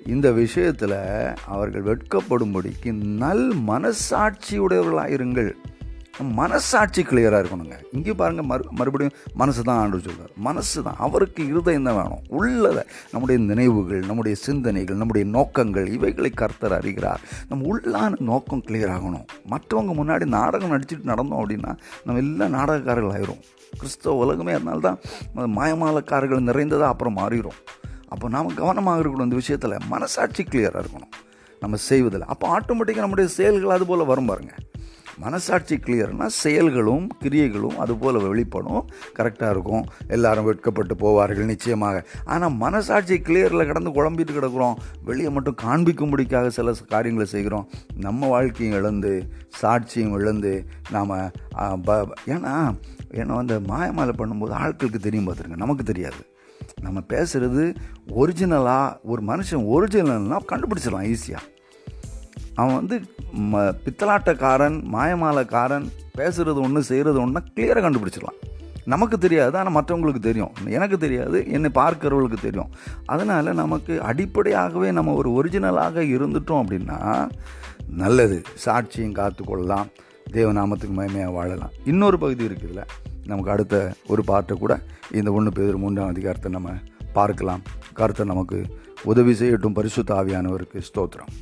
இந்த 0.06 0.32
விஷயத்தில் 0.32 0.96
அவர்கள் 1.46 1.82
வெட்கப்படும்படிக்கு 1.82 2.92
நல் 2.92 3.54
மனசாட்சியுடையவர்களாக 3.56 5.08
இருங்கள் 5.08 5.54
மனசாட்சி 6.38 7.02
கிளியராக 7.10 7.40
இருக்கணுங்க. 7.42 7.76
இங்கே 7.96 8.12
பாருங்கள் 8.20 8.46
மறு 8.50 8.64
மறுபடியும் 8.78 9.14
மனசு 9.40 9.60
தான் 9.68 9.78
ஆண்டு 9.82 10.00
சொல்கிறார் 10.06 10.32
மனசு 10.46 10.82
தான். 10.86 10.98
அவருக்கு 11.06 11.42
இருதயம் 11.50 11.86
தான் 11.88 11.96
வேணும்? 11.98 12.22
உள்ளதை 12.38 12.82
நம்முடைய 13.12 13.38
நினைவுகள் 13.50 14.02
நம்முடைய 14.08 14.36
சிந்தனைகள் 14.46 14.98
நம்முடைய 15.00 15.26
நோக்கங்கள் 15.36 15.86
இவைகளை 15.96 16.30
கர்த்தர் 16.40 16.74
அறிகிறார். 16.78 17.22
நம்ம 17.50 17.66
உள்ளான 17.72 18.20
நோக்கம் 18.30 18.64
கிளியர் 18.68 18.92
ஆகணும். 18.96 19.26
மற்றவங்க 19.52 19.94
முன்னாடி 20.00 20.26
நாடகம் 20.38 20.74
நடிச்சுட்டு 20.74 21.10
நடந்தோம் 21.12 21.40
அப்படின்னா 21.42 21.72
நம்ம 22.06 22.20
எல்லாம் 22.24 22.54
நாடகக்காரர்கள் 22.58 23.14
ஆயிரும். 23.16 23.42
கிறிஸ்தவ 23.80 24.16
உலகமே 24.24 24.54
அதனால 24.58 24.80
தான் 24.88 24.98
மாயமாலக்காரர்கள் 25.58 26.48
நிறைந்ததாக 26.50 26.92
அப்புறம் 26.94 27.16
மாறிடும் 27.20 27.60
அப்போ 28.14 28.26
நாம் 28.34 28.58
கவனமாக 28.60 29.02
இருக்கணும் 29.02 29.28
இந்த 29.28 29.38
விஷயத்தில். 29.42 29.76
மனசாட்சி 29.92 30.42
கிளியராக 30.50 30.82
இருக்கணும். 30.84 31.14
நம்ம 31.62 31.76
செய்வதில். 31.90 32.28
அப்போ 32.32 32.44
ஆட்டோமேட்டிக்காக 32.56 33.04
நம்முடைய 33.06 33.28
செயல்கள் 33.38 33.74
அது 33.78 33.86
போல் 33.90 34.10
வரும் 34.12 34.30
பாருங்கள் 34.32 34.60
மனசாட்சி 35.18 35.76
கிளியர்னால் 35.76 36.34
செயல்களும் 36.42 37.06
கிரியைகளும் 37.24 37.76
அதுபோல் 37.76 38.18
வெளிப்படும். 38.28 38.88
கரெக்டாக 39.18 39.50
இருக்கும். 39.50 39.84
எல்லாரும் 40.08 40.44
வெட்கப்பட்டு 40.44 40.94
போவார்கள் 40.94 41.50
நிச்சயமாக. 41.52 42.04
ஆனால் 42.24 42.52
மனசாட்சி 42.52 43.18
கிளியரில் 43.18 43.66
கடந்து 43.66 43.90
குழம்பிட்டு 43.98 44.36
கிடக்குறோம். 44.38 44.76
வெளியே 45.04 45.28
மட்டும் 45.28 45.58
காண்பிக்கும்படிக்காக 45.62 46.46
சில 46.46 46.74
காரியங்களை 46.88 47.28
செய்கிறோம். 47.34 47.68
நம்ம 47.96 48.26
வாழ்க்கையும் 48.26 48.78
இழந்து 48.78 49.28
சாட்சியும் 49.62 50.18
இழந்து 50.18 50.66
நாம் 50.90 51.10
ஏன்னா 52.26 52.54
ஏன்னா 53.20 53.36
அந்த 53.36 53.60
மாயமாலை 53.72 54.12
பண்ணும்போது 54.18 54.54
ஆட்களுக்கு 54.64 55.00
தெரியும் 55.06 55.26
பார்த்துருங்க 55.26 55.56
நமக்கு 55.56 55.84
தெரியாது. 55.84 56.20
நம்ம 56.80 57.00
பேசுகிறது 57.08 57.74
ஒரிஜினலாக 58.14 58.98
ஒரு 59.02 59.22
மனுஷன் 59.22 59.64
ஒரிஜினல்னால் 59.74 60.48
கண்டுபிடிச்சிடலாம் 60.52 61.08
ஈஸியாக 61.12 61.48
அவன் 62.54 62.74
வந்து 62.74 62.96
ம 63.38 63.60
பித்தலாட்டக்காரன் 63.84 64.78
மாயமாலக்காரன் 64.92 65.86
பேசுகிறது 66.18 66.60
ஒன்று 66.62 66.82
செய்கிறது 66.82 67.26
ஒன்றுனா 67.26 67.44
கிளியராக 67.54 67.84
கண்டுபிடிச்சிடலாம். 67.84 68.40
நமக்கு 68.84 69.18
தெரியாது 69.18 69.58
ஆனால் 69.58 69.76
மற்றவங்களுக்கு 69.76 70.18
தெரியும். 70.18 70.52
எனக்கு 70.68 70.98
தெரியாது 70.98 71.50
என்னை 71.50 71.70
பார்க்கிறவங்களுக்கு 71.74 72.38
தெரியும். 72.40 72.70
அதனால் 73.06 73.54
நமக்கு 73.54 74.02
அடிப்படையாகவே 74.02 74.90
நம்ம 74.90 75.14
ஒரு 75.14 75.32
ஒரிஜினலாக 75.32 76.02
இருந்துட்டோம் 76.14 76.62
அப்படின்னா 76.62 77.28
நல்லது. 77.88 78.42
சாட்சியும் 78.64 79.16
காத்துக்கொள்ளலாம் 79.18 79.88
தேவநாமத்துக்கு 80.32 80.94
மயமையாக 80.96 81.32
வாழலாம். 81.32 81.70
இன்னொரு 81.84 82.18
பகுதி 82.18 82.44
இருக்குதுல்ல. 82.46 82.82
நமக்கு 83.26 83.50
அடுத்த 83.50 83.76
ஒரு 84.06 84.24
பாட்டை 84.24 84.58
கூட 84.58 84.80
இந்த 85.12 85.32
ஒன்று 85.32 85.52
பேர் 85.52 85.76
மூன்றாம் 85.76 86.08
அதிகாரத்தை 86.08 86.52
நம்ம 86.52 86.70
பார்க்கலாம். 87.12 87.62
கருத்தை 87.92 88.26
நமக்கு 88.26 88.58
உதவி 89.02 89.32
செய்யட்டும். 89.32 89.74
பரிசுத்த 89.74 90.14
ஆவியானவருக்கு 90.14 90.82
ஸ்தோத்திரம். 90.88 91.32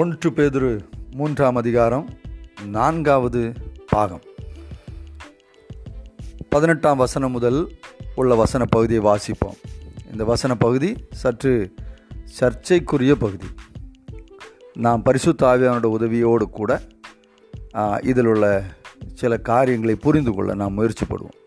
ஒன்று 0.00 0.30
பேதுரு 0.30 0.70
மூன்றாம் 1.10 1.56
அதிகாரம் 1.56 2.08
நான்காவது 2.64 3.52
பாகம். 3.86 4.20
பதினெட்டாம் 6.48 6.96
வசனம் 6.96 7.30
முதல் 7.30 7.58
உள்ள 8.14 8.34
வசன 8.34 8.64
பகுதியை 8.64 9.02
வாசிப்போம். 9.04 9.56
இந்த 10.10 10.24
வசன 10.24 10.56
பகுதி 10.64 10.90
சற்று 11.10 11.52
சர்ச்சைக்குரிய 12.24 13.16
பகுதி. 13.16 13.46
நாம் 14.74 15.02
பரிசுத்த 15.02 15.46
ஆவியானோட 15.52 15.88
உதவியோடு 15.96 16.46
கூட 16.58 16.80
இதில் 18.02 18.30
உள்ள 18.34 18.64
சில 19.14 19.38
காரியங்களை 19.50 19.94
புரிந்து 19.94 20.32
கொள்ள 20.32 20.54
நாம் 20.54 20.78
முயற்சிப்படுவோம். 20.78 21.38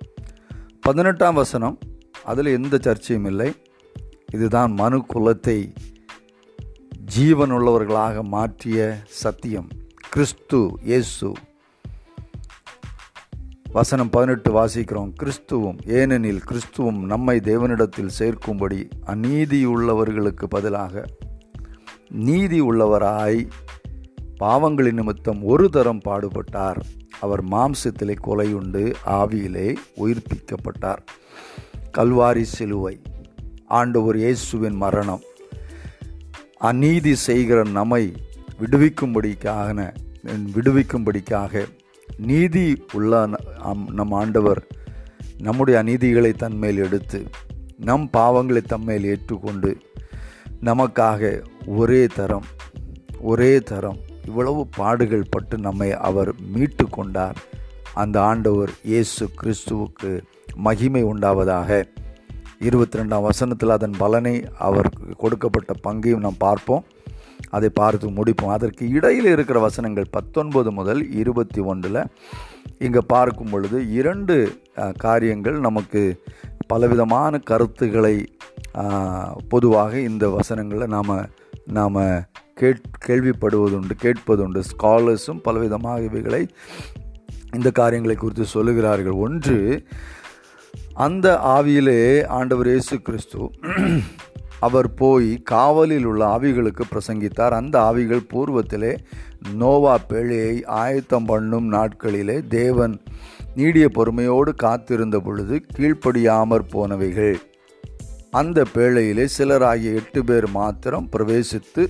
பதினெட்டாம் 0.81 1.39
வசனம் 1.43 1.77
அதில் 2.23 2.55
எந்த 2.57 2.79
சர்ச்சையும் 2.81 3.25
இல்லை. 3.25 3.51
இதுதான் 4.33 4.71
மனு 4.71 5.05
குலத்தை 5.13 5.59
ஜீவனுள்ளவர்களாக 7.17 8.23
மாற்றிய 8.23 8.97
சத்தியம் 9.05 9.67
கிறிஸ்து 10.09 10.71
இயேசு. 10.81 11.31
வசனம் 13.71 14.09
பதினெட்டு 14.09 14.51
வாசிக்கிறோம். 14.51 15.13
கிறிஸ்துவும் 15.23 15.77
ஏனெனில் 15.85 16.41
கிறிஸ்துவும் 16.49 16.99
நம்மை 16.99 17.37
தேவனிடத்தில் 17.37 18.09
சேர்க்கும்படி 18.19 18.89
அநீதி 19.05 19.67
உள்ளவர்களுக்கு 19.67 20.45
பதிலாக 20.49 21.05
நீதி 22.09 22.61
உள்ளவராய் 22.61 23.49
பாவங்களின் 24.39 24.99
நிமித்தம் 24.99 25.43
ஒரு 25.43 25.69
தரம் 25.69 26.01
பாடுபட்டார். 26.05 26.81
அவர் 27.19 27.45
மாம்சத்திலே 27.45 28.15
கொலையுண்டு 28.27 28.93
ஆவியிலே 29.05 29.75
உயிர்ப்பிக்கப்பட்டார். 29.97 31.03
கல்வாரி 31.97 32.41
சிலுவை 32.41 33.01
ஆண்டவர் 33.67 34.17
இயேசுவின் 34.17 34.75
மரணம். 34.75 35.21
அநீதி 36.67 37.15
செய்கிற 37.15 37.63
நம்மை 37.63 38.03
விடுவிக்கும்படிக்காக 38.61 39.85
விடுவிக்கும்படிக்காக 40.55 41.61
நீதி 42.17 42.65
உள்ள 42.93 43.27
நம் 43.97 44.11
ஆண்டவர் 44.11 44.61
நம்முடைய 45.37 45.83
அநீதிகளை 45.83 46.31
தன்மேல் 46.35 46.79
எடுத்து 46.85 47.19
நம் 47.77 48.09
பாவங்களை 48.17 48.61
தம்மேல் 48.73 49.05
ஏற்றுக்கொண்டு 49.13 49.71
நமக்காக 50.63 51.21
ஒரே 51.65 52.07
தரம் 52.07 52.47
ஒரே 53.19 53.53
தரம் 53.59 53.99
இவ்வளவு 54.25 54.67
பாடுகள் 54.75 55.29
பட்டு 55.29 55.57
நம்மை 55.57 55.89
அவர் 56.07 56.31
மீட்டு 56.53 56.85
கொண்டார். 56.89 57.37
அந்த 57.93 58.21
ஆண்டவர் 58.21 58.71
இயேசு 58.83 59.29
கிறிஸ்துவுக்கு 59.41 60.11
மகிமை 60.55 61.03
உண்டாவதாக. 61.03 61.69
இருபத்தி 62.67 62.99
ரெண்டாம் 62.99 63.25
வசனத்தில் 63.27 63.73
அதன் 63.75 63.95
பலனை 64.01 64.33
அவர் 64.67 64.87
கொடுக்கப்பட்ட 65.21 65.73
பங்கையும் 65.85 66.23
நாம் 66.25 66.43
பார்ப்போம். 66.45 66.83
அதை 67.55 67.69
பார்த்து 67.79 68.07
முடிப்போம். 68.17 68.53
அதற்கு 68.55 68.83
இடையில் 68.97 69.29
இருக்கிற 69.33 69.59
வசனங்கள் 69.65 70.07
பத்தொன்பது 70.17 70.71
முதல் 70.79 71.01
இருபத்தி 71.21 71.61
ஒன்றில் 71.71 72.01
இங்கே 72.85 73.01
பார்க்கும் 73.13 73.51
பொழுது 73.53 73.77
இரண்டு 73.99 74.35
காரியங்கள் 75.05 75.57
நமக்கு 75.67 76.01
பலவிதமான 76.71 77.39
கருத்துக்களை 77.51 78.15
பொதுவாக 79.53 79.93
இந்த 80.09 80.25
வசனங்களில் 80.37 80.93
நாம் 80.95 81.15
நாம் 81.77 81.97
கேட் 82.59 82.85
கேள்விப்படுவதுண்டு 83.07 83.95
கேட்பதுண்டு. 84.05 84.61
ஸ்காலர்ஸும் 84.71 85.43
பலவிதமாக 85.47 86.05
இவைகளை 86.09 86.43
இந்த 87.57 87.69
காரியங்களை 87.81 88.15
குறித்து 88.21 88.45
சொல்லுகிறார்கள். 88.55 89.17
ஒன்று 89.25 89.59
அந்த 91.03 91.27
ஆவியிலே 91.57 91.99
ஆண்டவர் 92.37 92.67
இயேசு 92.69 92.95
கிறிஸ்து 93.01 93.43
அவர் 94.67 94.87
போய் 95.01 95.29
காவலில் 95.51 96.07
உள்ள 96.09 96.21
ஆவிகளுக்கு 96.35 96.83
பிரசங்கித்தார். 96.93 97.53
அந்த 97.59 97.75
ஆவிகள் 97.89 98.23
பூர்வத்திலே 98.31 98.91
நோவா 99.61 99.93
பேழையை 100.09 100.55
ஆயத்தம் 100.81 101.29
பண்ணும் 101.31 101.67
நாட்களிலே 101.75 102.37
தேவன் 102.57 102.95
நீடிய 103.55 103.85
பொறுமையோடு 103.97 104.53
காத்திருந்த 104.65 105.19
பொழுது 105.27 105.55
கீழ்ப்படியாமற் 105.77 106.67
போனவைகள். 106.75 107.37
அந்த 108.41 108.65
பேழையிலே 108.75 109.27
சிலராகிய 109.37 109.95
எட்டு 110.01 110.23
பேர் 110.25 110.49
மாத்திரம் 110.59 111.09
பிரவேசித்து 111.15 111.85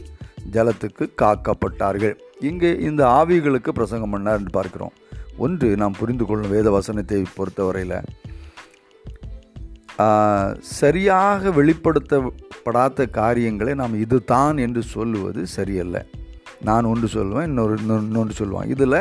ஜலத்துக்கு 0.55 1.05
காக்கப்பட்டார்கள். 1.23 2.15
இங்கே 2.51 2.73
இந்த 2.89 3.01
ஆவிகளுக்கு 3.19 3.71
பிரசங்கம் 3.81 4.15
பண்ணார் 4.15 4.41
என்று 4.41 4.57
பார்க்கிறோம். 4.59 4.95
ஒன்று 5.45 5.67
நாம் 5.81 5.99
புரிந்து 5.99 6.25
கொள்ளும் 6.25 6.53
வேத 6.57 6.69
வசனத்தை 6.79 7.19
பொறுத்தவரையில் 7.35 7.99
சரியாக 10.79 11.51
வெளிப்படுத்தப்படாத 11.57 13.07
காரியங்களை 13.17 13.73
நாம் 13.81 13.95
இதுதான் 14.03 14.57
என்று 14.65 14.81
சொல்லுவது 14.95 15.41
சரியல்ல. 15.55 15.97
நான் 16.67 16.89
ஒன்று 16.91 17.07
சொல்லுவேன் 17.15 17.49
இன்னொரு 17.51 17.75
இன்னொன்று 17.81 18.35
சொல்லுவேன். 18.41 18.69
இதில் 18.75 18.99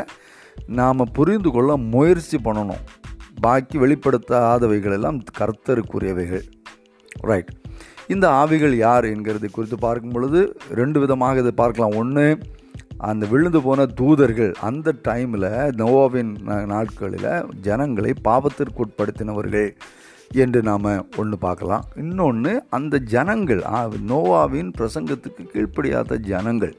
நாம் 0.80 1.12
புரிந்து 1.18 1.50
கொள்ள 1.56 1.70
முயற்சி 1.94 2.38
பண்ணணும். 2.46 2.84
பாக்கி 3.44 3.76
வெளிப்படுத்தாதவைகள் 3.84 4.94
எல்லாம் 4.98 5.18
கர்த்தருக்குரியவைகள். 5.38 6.46
ரைட் 7.30 7.52
இந்த 8.14 8.26
ஆவிகள் 8.40 8.74
யார் 8.86 9.06
என்கிறது 9.12 9.48
குறித்து 9.50 9.76
பார்க்கும் 9.86 10.14
பொழுது 10.16 10.40
ரெண்டு 10.80 10.98
விதமாக 11.02 11.42
இதை 11.44 11.52
பார்க்கலாம். 11.62 11.96
ஒன்று 12.02 12.26
அந்த 13.08 13.24
விழுந்து 13.32 13.60
போன 13.66 13.80
தூதர்கள் 14.00 14.52
அந்த 14.68 14.94
டைமில் 15.08 15.48
நோவாவின் 15.80 16.32
நாட்களில் 16.72 17.28
ஜனங்களை 17.66 18.12
பாவத்திற்கு 18.28 18.82
உட்படுத்தினவர்கள் 18.84 19.68
என்று 20.42 20.60
நாம் 20.68 20.86
ஒன்று 21.20 21.36
பார்க்கலாம். 21.44 21.84
இன்னொன்று 22.02 22.52
அந்த 22.76 22.98
ஜனங்கள் 23.14 23.62
நோவாவின் 24.10 24.70
பிரசங்கத்துக்கு 24.78 25.44
கீழ்ப்படியாத 25.52 26.18
ஜனங்கள் 26.30 26.74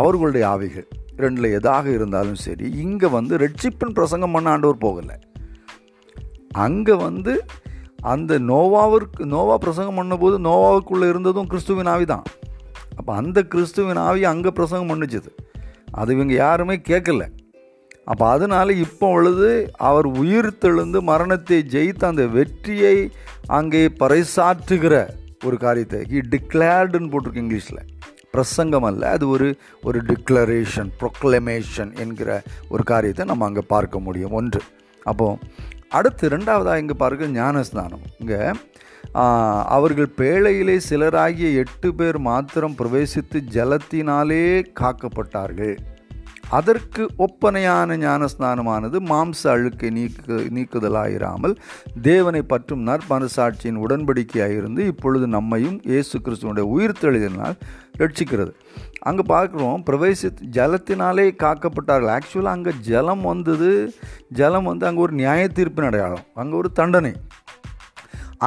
அவர்களுடைய 0.00 0.44
ஆவிகள் 0.54 0.88
ரெண்டில் 1.22 1.54
எதாக 1.58 1.86
இருந்தாலும் 1.96 2.38
சரி 2.44 2.66
இங்கே 2.84 3.08
வந்து 3.16 3.34
ரெட்சிப்பின் 3.44 3.96
பிரசங்கம் 3.98 4.34
பண்ண 4.36 4.54
ஆண்டவர் 4.54 4.84
போகலை. 4.84 5.16
அங்கே 6.66 6.94
வந்து 7.06 7.34
அந்த 8.12 8.32
நோவாவிற்கு 8.50 9.22
நோவா 9.34 9.56
பிரசங்கம் 9.64 9.98
பண்ணும்போது 10.00 10.36
நோவாவுக்குள்ளே 10.48 11.08
இருந்ததும் 11.12 11.50
கிறிஸ்துவின் 11.50 11.90
ஆவி 11.94 12.06
தான் 12.12 12.24
அப்போ 12.98 13.10
அந்த 13.20 13.38
கிறிஸ்துவின் 13.52 14.00
ஆவி 14.06 14.22
அங்கே 14.30 14.50
பிரசங்கம் 14.58 14.90
பண்ணுச்சுது. 14.92 15.30
அது 16.00 16.14
இவங்க 16.16 16.34
யாருமே 16.44 16.76
கேட்கல 16.90 17.24
அப்போ 18.06 18.24
அதனால் 18.34 18.70
இப்போ 18.84 19.08
பொழுது 19.14 19.48
அவர் 19.88 20.06
உயிர் 20.22 20.50
தெழுந்து 20.62 20.98
மரணத்தை 21.10 21.58
ஜெயித்து 21.74 22.04
அந்த 22.10 22.24
வெற்றியை 22.36 22.96
அங்கே 23.58 23.82
பறைசாற்றுகிற 24.02 24.94
ஒரு 25.48 25.56
காரியத்தை 25.64 26.00
ஹி 26.12 26.20
டிக்ளேர்டுன்னு 26.34 27.10
போட்டிருக்கு 27.12 27.42
இங்கிலீஷில். 27.44 27.82
பிரசங்கம் 28.34 28.86
அல்ல 28.88 29.02
அது 29.16 29.24
ஒரு 29.34 29.48
ஒரு 29.88 29.98
டிக்ளரேஷன் 30.10 30.90
ப்ரொக்ளமேஷன் 31.00 31.92
என்கிற 32.02 32.30
ஒரு 32.72 32.82
காரியத்தை 32.90 33.24
நம்ம 33.30 33.46
அங்கே 33.50 33.64
பார்க்க 33.74 34.06
முடியும். 34.06 34.34
ஒன்று. 34.40 34.62
அப்போது 35.10 35.38
அடுத்து 35.98 36.24
ரெண்டாவதாக 36.34 36.82
இங்கே 36.82 36.96
பார்க்க 37.04 37.34
ஞானஸ்தானம் 37.40 38.04
இங்கே 38.22 38.40
அவர்கள் 39.76 40.10
பேழையிலே 40.20 40.76
சிலராகிய 40.88 41.48
எட்டு 41.62 41.88
பேர் 41.98 42.18
மாத்திரம் 42.30 42.76
பிரவேசித்து 42.80 43.38
ஜலத்தினாலே 43.56 44.44
காக்கப்பட்டார்கள். 44.80 45.74
அதற்கு 46.56 47.02
ஒப்பனையான 47.26 47.96
ஞானஸ்நானமானது 48.04 48.96
மாம்ச 49.10 49.40
அழுக்கை 49.52 49.90
நீக்கு 49.96 50.36
நீக்குதலாயிராமல் 50.56 51.54
தேவனை 52.08 52.42
பற்றும் 52.52 52.82
நற்பனசாட்சியின் 52.88 53.80
உடன்படிக்கையாயிருந்து 53.84 54.84
இப்பொழுது 54.92 55.28
நம்மையும் 55.36 55.78
இயேசு 55.92 56.14
கிறிஸ்துவனுடைய 56.24 56.66
உயிர் 56.74 57.00
தெளிதனால் 57.04 57.56
ரட்சிக்கிறது. 58.02 58.52
அங்கே 59.08 59.24
பார்க்குறோம் 59.34 59.84
பிரவேசி 59.88 60.28
ஜலத்தினாலே 60.56 61.26
காக்கப்பட்டார்கள். 61.44 62.12
ஆக்சுவலாக 62.18 62.56
அங்கே 62.58 62.72
ஜலம் 62.90 63.24
வந்தது 63.30 63.70
ஜலம் 64.40 64.68
வந்து 64.70 64.86
அங்கே 64.90 65.02
ஒரு 65.06 65.14
நியாய 65.22 65.48
தீர்ப்பின் 65.58 65.88
அடையாளம் 65.90 66.26
அங்கே 66.42 66.56
ஒரு 66.62 66.70
தண்டனை. 66.80 67.14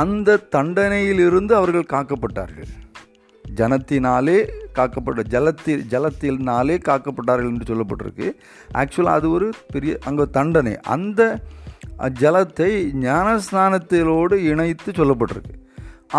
அந்த 0.03 0.39
தண்டனையிலிருந்து 0.55 1.53
அவர்கள் 1.59 1.91
காக்கப்பட்டார்கள். 1.95 2.71
ஜனத்தினாலே 3.59 4.37
காக்கப்பட்ட 4.77 5.23
ஜலத்தில் 5.33 5.83
ஜலத்தினாலே 5.93 6.77
காக்கப்பட்டார்கள் 6.89 7.51
என்று 7.53 7.69
சொல்லப்பட்டிருக்கு. 7.71 8.29
ஆக்சுவலாக 8.81 9.19
அது 9.19 9.27
ஒரு 9.37 9.49
பெரிய 9.73 9.93
அங்கே 10.09 10.25
தண்டனை. 10.37 10.75
அந்த 10.95 11.21
ஜலத்தை 12.21 12.71
ஞானஸ்நானத்திலோடு 13.07 14.35
இணைத்து 14.51 14.91
சொல்லப்பட்டிருக்கு. 14.99 15.53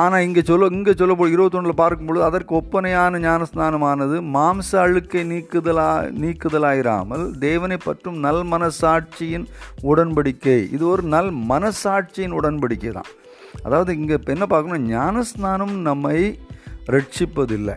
ஆனால் 0.02 0.24
இங்கே 0.26 0.42
சொல்ல 0.48 0.68
இங்கே 0.76 0.92
சொல்ல 1.00 1.26
இருபத்தொன்னில் 1.32 1.80
பார்க்கும்பொழுது 1.80 2.24
அதற்கு 2.28 2.52
ஒப்பனையான 2.60 3.18
ஞானஸ்நானமானது 3.26 4.16
மாம்ச 4.36 4.70
அழுக்கை 4.84 5.22
நீக்குதலா 5.32 5.90
நீக்குதலாயிராமல் 6.22 7.24
தேவனை 7.44 7.78
பற்றும் 7.84 8.18
நல் 8.24 8.42
மனசாட்சியின் 8.52 9.46
உடன்படிக்கை. 9.90 10.58
இது 10.76 10.84
ஒரு 10.94 11.04
நல் 11.14 11.30
மனசாட்சியின் 11.52 12.36
உடன்படிக்கை 12.40 12.92
தான் 12.98 13.12
அதாவது 13.66 13.90
இங்கே 13.98 14.18
என்ன 14.34 14.46
பார்க்கணும்? 14.54 14.88
ஞானஸ்நானம் 14.96 15.76
நம்மை 15.90 16.18
ரட்சிப்பதில்லை. 16.86 17.74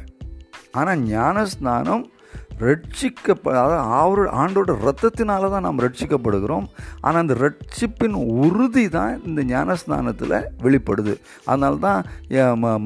ஆனால் 0.71 0.99
ஞானஸ்நானம் 0.99 2.05
ரட்சிக்க 2.65 3.35
அதாவது 3.51 3.75
அவர் 4.01 4.21
ஆண்டோட 4.41 4.71
ரத்தத்தினால 4.85 5.49
தான் 5.53 5.65
நாம் 5.67 5.81
ரட்சிக்கப்படுகிறோம். 5.85 6.65
ஆனால் 7.05 7.21
அந்த 7.23 7.35
ரட்சிப்பின் 7.43 8.17
உறுதி 8.45 8.85
தான் 8.97 9.13
இந்த 9.29 9.41
ஞானஸ்நானத்தில் 9.53 10.35
வெளிப்படுது. 10.65 11.13
அதனால 11.49 11.75
தான் 11.87 12.01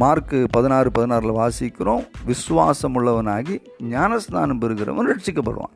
மார்க்கு 0.04 0.40
பதினாறு 0.56 0.92
பதினாறில் 0.98 1.38
வாசிக்கிறோம் 1.42 2.04
விசுவாசம் 2.32 2.96
உள்ளவனாகி 3.00 3.58
ஞானஸ்நானம் 3.96 4.62
பெறுகிறவன் 4.64 5.12
ரட்சிக்கப்படுவான். 5.14 5.76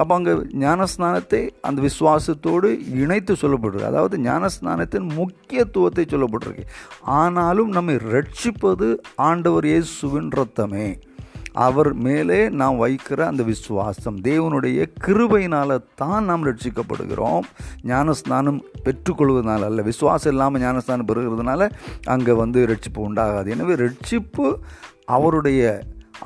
அப்போ 0.00 0.12
அங்கே 0.18 0.34
ஞானஸ்நானத்தை 0.64 1.42
அந்த 1.70 1.78
விசுவாசத்தோடு 1.88 2.70
இணைத்து 3.02 3.34
சொல்லப்படுறது 3.42 3.86
அதாவது 3.92 4.16
ஞானஸ்நானத்தின் 4.28 5.08
முக்கியத்துவத்தை 5.20 6.06
சொல்லப்பட்டிருக்கு. 6.14 6.66
ஆனாலும் 7.20 7.70
நம்மை 7.78 7.96
ரட்சிப்பது 8.14 8.88
ஆண்டவர் 9.30 9.68
இயேசுவின் 9.72 10.32
ரத்தமே. 10.40 10.88
அவர் 11.64 11.90
மேலே 12.06 12.38
நாம் 12.60 12.80
வைக்கிற 12.84 13.20
அந்த 13.30 13.42
விசுவாசம் 13.50 14.16
தேவனுடைய 14.28 14.78
கிருபையினால் 15.04 15.74
தான் 16.02 16.26
நாம் 16.30 16.46
ரட்சிக்கப்படுகிறோம். 16.48 17.44
ஞானஸ்நானம் 17.92 18.60
பெற்றுக்கொள்வதனால 18.86 19.68
அல்ல 19.70 19.82
விசுவாசம் 19.90 20.32
இல்லாமல் 20.34 20.64
ஞானஸ்தானம் 20.66 21.08
பெறுகிறதுனால 21.10 21.70
அங்கே 22.14 22.34
வந்து 22.42 22.66
ரட்சிப்பு 22.72 23.02
உண்டாகாது. 23.08 23.50
எனவே 23.56 23.76
ரட்சிப்பு 23.84 24.46
அவருடைய 25.16 25.62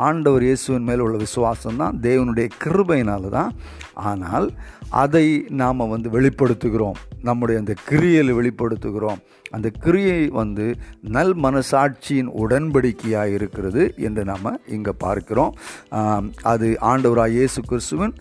ஆண்டவர் 0.08 0.44
இயேசுவின் 0.48 0.86
மேல் 0.88 1.04
உள்ள 1.04 1.16
விசுவாசம் 1.26 1.80
தான் 1.82 1.96
தேவனுடைய 2.08 2.48
கிருபையினால 2.64 3.30
தான். 3.38 3.52
ஆனால் 4.10 4.46
அதை 5.04 5.26
நாம் 5.62 5.90
வந்து 5.94 6.08
வெளிப்படுத்துகிறோம். 6.16 6.98
நம்முடைய 7.28 7.56
அந்த 7.62 7.74
கிரியலை 7.88 8.32
வெளிப்படுத்துகிறோம். 8.40 9.20
அந்த 9.56 9.68
கிரியை 9.84 10.20
வந்து 10.40 10.66
நல் 11.16 11.34
மனசாட்சியின் 11.44 12.30
உடன்படிக்கையாக 12.42 13.34
இருக்கிறது 13.36 13.82
என்று 14.06 14.24
நாம் 14.30 14.50
இங்கே 14.76 14.92
பார்க்கிறோம். 15.04 15.52
அது 16.52 16.68
ஆண்டவராக 16.90 17.36
இயேசு 17.38 17.60
கிறிஸ்துவின் 17.70 18.14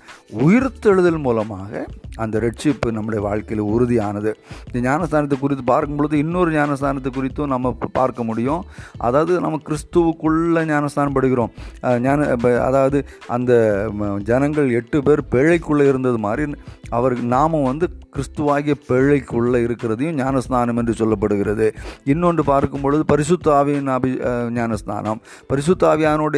உயிர்த்தெழுதல் 0.45 1.21
மூலமாக 1.27 1.85
அந்த 2.19 2.39
ரட்சிப்பு 2.39 2.91
நம்முடைய 2.91 3.23
வாழ்க்கையில் 3.23 3.65
உறுதியானது. 3.65 4.33
இந்த 4.73 4.89
ஞானஸ்தானத்தை 4.89 5.39
குறித்து 5.39 5.63
பார்க்கும்பொழுது 5.63 6.17
இன்னொரு 6.17 6.51
ஞானஸ்தானத்தை 6.51 7.11
குறித்தும் 7.13 7.47
நம்ம 7.47 7.77
பார்க்க 7.91 8.23
முடியும். 8.23 8.65
அதாவது 8.97 9.39
நம்ம 9.39 9.59
கிறிஸ்துவுக்குள்ள 9.67 10.65
ஞானஸ்தானம் 10.65 11.15
படுகிறோம். 11.15 11.99
ஞான 11.99 12.25
அதாவது 12.61 13.05
அந்த 13.27 13.85
ஜனங்கள் 14.23 14.71
எட்டு 14.71 15.03
பேர் 15.03 15.23
பிழைக்குள்ளே 15.31 15.87
இருந்தது 15.87 16.17
மாதிரி 16.17 16.55
அவர் 16.89 17.23
நாமும் 17.23 17.63
வந்து 17.63 17.89
கிறிஸ்துவாகிய 18.15 18.73
பிழைக்குள்ளே 18.89 19.59
இருக்கிறதையும் 19.65 20.15
ஞானஸ்நானம் 20.15 20.77
என்று 20.77 20.93
சொல்லப்படுகிறது. 20.93 21.73
இன்னொன்று 22.03 22.43
பார்க்கும் 22.43 22.81
பொழுது 22.81 23.17
பரிசுத்தாவியின் 23.17 23.87
அபி 23.89 24.49
ஞானஸ்தானம். 24.49 24.67
ஞானஸ்நானம் 24.69 25.19
பரிசுத்த 25.47 25.87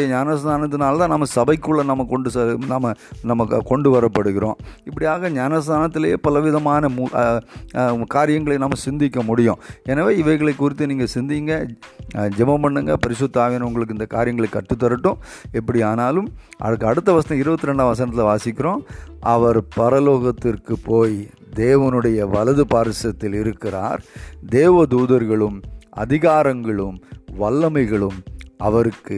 ஞானஸ்நானத்தினால 0.08 0.98
தான் 0.98 1.10
நம்ம 1.10 1.26
சபைக்குள்ளே 1.36 1.86
நம்ம 1.86 2.06
கொண்டு 2.10 2.30
ச 2.30 2.65
நம்ம 2.67 2.91
நம்ம 3.24 3.46
க- 3.46 3.62
கொண்டு 3.65 3.91
வரப்படுகிறோம். 3.94 4.54
இப்படியாக 4.84 5.30
ஞானஸ்தானத்திலேயே 5.71 6.17
பலவிதமான 6.27 6.89
மு 6.95 8.05
காரியங்களை 8.15 8.55
நாம் 8.63 8.84
சிந்திக்க 8.86 9.19
முடியும். 9.29 9.60
எனவே 9.91 10.12
இவைகளை 10.21 10.53
குறித்து 10.62 10.89
நீங்கள் 10.91 11.13
சிந்திங்க 11.15 11.53
ஜெபம் 12.38 12.63
பண்ணுங்கள் 12.63 13.01
பரிசுத்தாவியன் 13.05 13.67
உங்களுக்கு 13.67 13.95
இந்த 13.97 14.07
காரியங்களை 14.15 14.49
கற்றுத்தரட்டும். 14.55 15.19
எப்படி 15.60 15.81
ஆனாலும் 15.91 16.27
அதுக்கு 16.65 16.89
அடுத்த 16.91 17.12
வசனம் 17.17 17.41
இருபத்தி 17.43 17.69
ரெண்டாம் 17.69 17.91
வசனத்தில் 17.91 18.29
வாசிக்கிறோம். 18.31 18.81
அவர் 19.36 19.60
பரலோகத்திற்கு 19.79 20.75
போய் 20.89 21.17
தேவனுடைய 21.62 22.19
வலது 22.36 22.65
பாரிசத்தில் 22.73 23.38
இருக்கிறார். 23.43 24.01
தேவதூதர்களும் 24.57 25.57
அதிகாரங்களும் 26.03 26.97
வல்லமைகளும் 27.41 28.19
அவருக்கு 28.67 29.17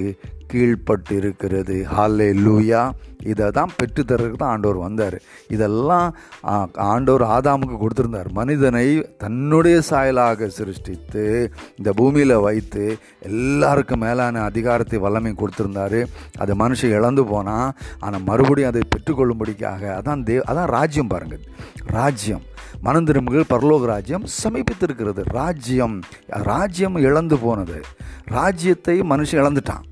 கீழ்ப்பட்டு 0.53 1.15
இருக்கிறது 1.21 1.75
ஹாலே 1.95 2.29
லூயா 2.45 2.83
இதை 3.31 3.45
தான் 3.57 3.73
பெற்றுத்தரதுக்கு 3.79 4.37
தான் 4.39 4.53
ஆண்டவர் 4.53 4.79
வந்தார். 4.85 5.15
இதெல்லாம் 5.55 6.07
ஆண்டவர் 6.93 7.23
ஆதாமுக்கு 7.35 7.75
கொடுத்துருந்தார். 7.81 8.29
மனிதனை 8.39 8.87
தன்னுடைய 9.23 9.77
சாயலாக 9.89 10.47
சிருஷ்டித்து 10.57 11.23
இந்த 11.79 11.89
பூமியில் 11.99 12.35
வைத்து 12.47 12.83
எல்லாருக்கும் 13.29 14.03
மேலான 14.05 14.41
அதிகாரத்தை 14.49 14.99
வல்லமை 15.05 15.33
கொடுத்துருந்தாரு. 15.41 16.01
அது 16.43 16.55
மனுஷன் 16.63 16.95
இழந்து 16.97 17.25
போனால் 17.31 17.71
ஆனால் 18.05 18.27
மறுபடியும் 18.31 18.71
அதை 18.71 18.83
பெற்றுக்கொள்ளும்படிக்காக 18.95 19.93
அதான் 19.99 20.25
தே 20.29 20.35
அதான் 20.51 20.69
ராஜ்யம் 20.77 21.13
பாருங்கள் 21.13 21.45
ராஜ்யம். 21.99 22.43
மனந்திரும்புகள் 22.87 23.51
பரலோக 23.53 23.85
ராஜ்யம் 23.93 24.27
சமீபித்திருக்கிறது. 24.41 25.21
ராஜ்யம் 25.39 25.97
ராஜ்யம் 26.51 26.97
இழந்து 27.07 27.37
போனது. 27.45 27.79
ராஜ்யத்தை 28.37 28.95
மனுஷன் 29.13 29.41
இழந்துட்டான். 29.43 29.83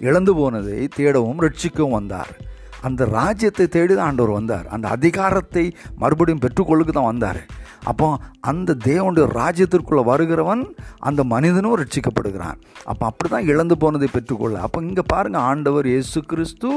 இழந்து 0.00 0.34
போனதை 0.34 0.88
தேடவும் 0.96 1.40
ரட்சிக்கவும் 1.40 1.96
வந்தார். 1.98 2.32
அந்த 2.86 3.02
ராஜ்யத்தை 3.18 3.66
தேடி 3.76 3.92
தான் 3.94 4.08
ஆண்டவர் 4.10 4.38
வந்தார். 4.38 4.66
அந்த 4.74 4.86
அதிகாரத்தை 4.96 5.64
மறுபடியும் 6.02 6.42
பெற்றுக்கொள்ளுக்கு 6.44 6.94
தான் 6.98 7.10
வந்தார். 7.12 7.40
அப்போ 7.90 8.06
அந்த 8.50 8.76
தேவனுடைய 8.86 9.24
ராஜ்யத்திற்குள்ளே 9.40 10.02
வருகிறவன் 10.08 10.62
அந்த 11.08 11.20
மனிதனும் 11.32 11.76
ரட்சிக்கப்படுகிறான். 11.80 12.58
அப்போ 12.90 13.04
அப்படி 13.10 13.28
தான் 13.34 13.48
இழந்து 13.52 13.74
போனதை 13.82 14.08
பெற்றுக்கொள்ள. 14.14 14.56
அப்போ 14.66 14.78
இங்கே 14.88 15.04
பாருங்கள் 15.12 15.46
ஆண்டவர் 15.50 15.86
இயேசு 15.92 16.18
கிறிஸ்து 16.30 16.70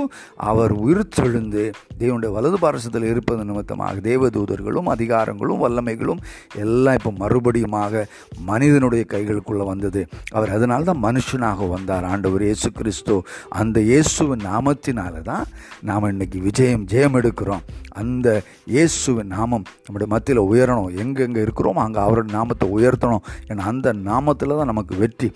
அவர் 0.49 0.73
உயிர்த்தெழுந்து 0.83 1.63
தேவனுடைய 2.01 2.31
வலது 2.35 2.57
பாரசத்தில் 2.63 3.07
இருப்பது 3.11 3.47
நிமித்தமாக 3.49 4.03
தேவதூதர்களும் 4.09 4.89
அதிகாரங்களும் 4.95 5.61
வல்லமைகளும் 5.65 6.21
எல்லாம் 6.65 6.97
இப்போ 6.99 7.13
மறுபடியுமாக 7.23 8.03
மனிதனுடைய 8.51 9.05
கைகளுக்குள்ளே 9.13 9.67
வந்தது. 9.71 10.03
அவர் 10.35 10.53
அதனால 10.57 10.87
தான் 10.91 11.03
மனுஷனாக 11.07 11.69
வந்தார் 11.75 12.07
ஆண்டவர் 12.13 12.45
இயேசு 12.49 12.71
கிறிஸ்து. 12.79 13.17
அந்த 13.61 13.77
இயேசுவின் 13.91 14.45
நாமத்தினால 14.51 15.15
தான் 15.31 15.45
நாம் 15.89 15.98
இன்னைக்கு 16.07 16.39
விஜயம் 16.39 16.85
ஜெயம் 16.85 17.17
எடுக்கிறோம். 17.19 17.63
அந்த 17.89 18.41
இயேசுவின் 18.65 19.27
நாமம் 19.27 19.63
நம்முடைய 19.85 20.13
மத்தியில் 20.13 20.43
உயரணும். 20.43 20.95
எங்கெங்கே 20.97 21.41
இருக்கிறோமோ 21.41 21.81
அங்கே 21.85 21.99
அவருடைய 21.99 22.37
நாமத்தை 22.37 22.69
உயர்த்தணும். 22.69 23.23
ஏன்னா 23.47 23.57
அந்த 23.57 23.93
நாமத்தில் 23.93 24.57
தான் 24.57 24.71
நமக்கு 24.73 24.95
வெற்றி. 24.95 25.31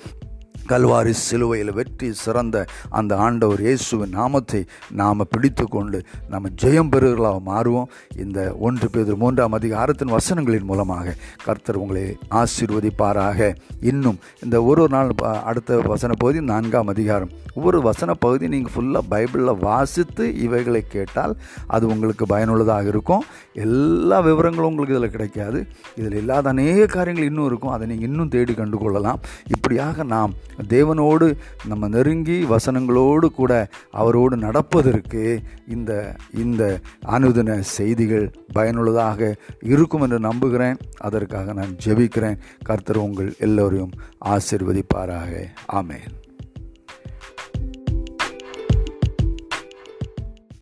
கல்வாரி 0.72 1.14
சிலுவையில் 1.26 1.74
வெற்றி 1.80 2.10
சிறந்த 2.24 2.58
அந்த 3.00 3.14
ஆண்டவர் 3.26 3.64
இயேசுவின் 3.66 4.16
நாமத்தை 4.20 4.62
நாம் 5.02 5.28
பிடித்து 5.34 5.66
கொண்டு 5.76 6.00
நம்ம 6.34 6.52
ஜெயம் 6.64 6.92
பெறுகிறளாக 6.94 7.40
மாறுவோம். 7.52 7.90
இந்த 8.24 8.40
ஒன்று 8.68 8.90
பேர் 8.90 9.14
மூன்றாம் 9.24 9.58
அதிகாரத்தின் 9.60 10.16
வசனங்களின் 10.18 10.70
மூலமாக 10.72 11.16
கர்த்தர் 11.46 11.82
உங்களை 11.84 12.06
ஆசீர்வதிப்பாராக. 12.42 13.52
இன்னும் 13.92 14.20
இந்த 14.46 14.58
ஒரு 14.70 14.82
ஒரு 14.84 14.92
நாள் 14.96 15.10
அடுத்த 15.50 15.80
வசன 15.92 16.12
பகுதி 16.22 16.40
நான்காம் 16.52 16.92
அதிகாரம். 16.94 17.34
ஒவ்வொரு 17.58 17.80
வசன 17.88 18.12
பகுதி 18.24 18.46
நீங்கள் 18.54 18.74
ஃபுல்லாக 18.74 19.10
பைபிளில் 19.12 19.60
வாசித்து 19.66 20.26
இவைகளை 20.46 20.82
கேட்டால் 20.96 21.34
அது 21.76 21.84
உங்களுக்கு 21.94 22.26
பயனுள்ளதாக 22.32 22.88
இருக்கும். 22.94 23.24
எல்லா 23.66 24.18
விவரங்களும் 24.28 24.72
உங்களுக்கு 24.72 24.96
இதில் 24.96 25.14
கிடைக்காது. 25.16 25.60
இதில் 26.00 26.18
இல்லாத 26.22 26.50
அநேக 26.54 26.88
காரியங்கள் 26.96 27.30
இன்னும் 27.30 27.50
இருக்கும். 27.52 27.74
அதை 27.76 27.88
நீங்கள் 27.92 28.10
இன்னும் 28.10 28.34
தேடி 28.36 28.54
கண்டு 28.54 28.78
கொள்ளலாம் 28.78 29.22
இப்படியாக 29.56 30.04
நாம் 30.16 30.34
தேவனோடு 30.62 31.38
நம்ம 31.66 31.88
நெருங்கி 31.88 32.44
வசனங்களோடு 32.44 33.26
கூட 33.26 33.68
அவரோடு 33.92 34.38
நடப்பதற்கு 34.38 35.42
இந்த 35.68 36.16
இந்த 36.34 36.80
அனுதின 37.06 37.60
செய்திகள் 37.60 38.32
பயனுள்ளதாக 38.52 39.36
இருக்கும் 39.62 40.02
என்று 40.02 40.20
நம்புகிறேன். 40.20 40.78
அதற்காக 40.98 41.54
நான் 41.54 41.76
ஜெபிக்கிறேன். 41.86 42.38
கர்த்தர் 42.64 42.98
உங்கள் 42.98 43.36
எல்லோரையும் 43.40 43.92
ஆசிர்வதிப்பாராக. 44.26 45.46
ஆமேன். 45.74 46.23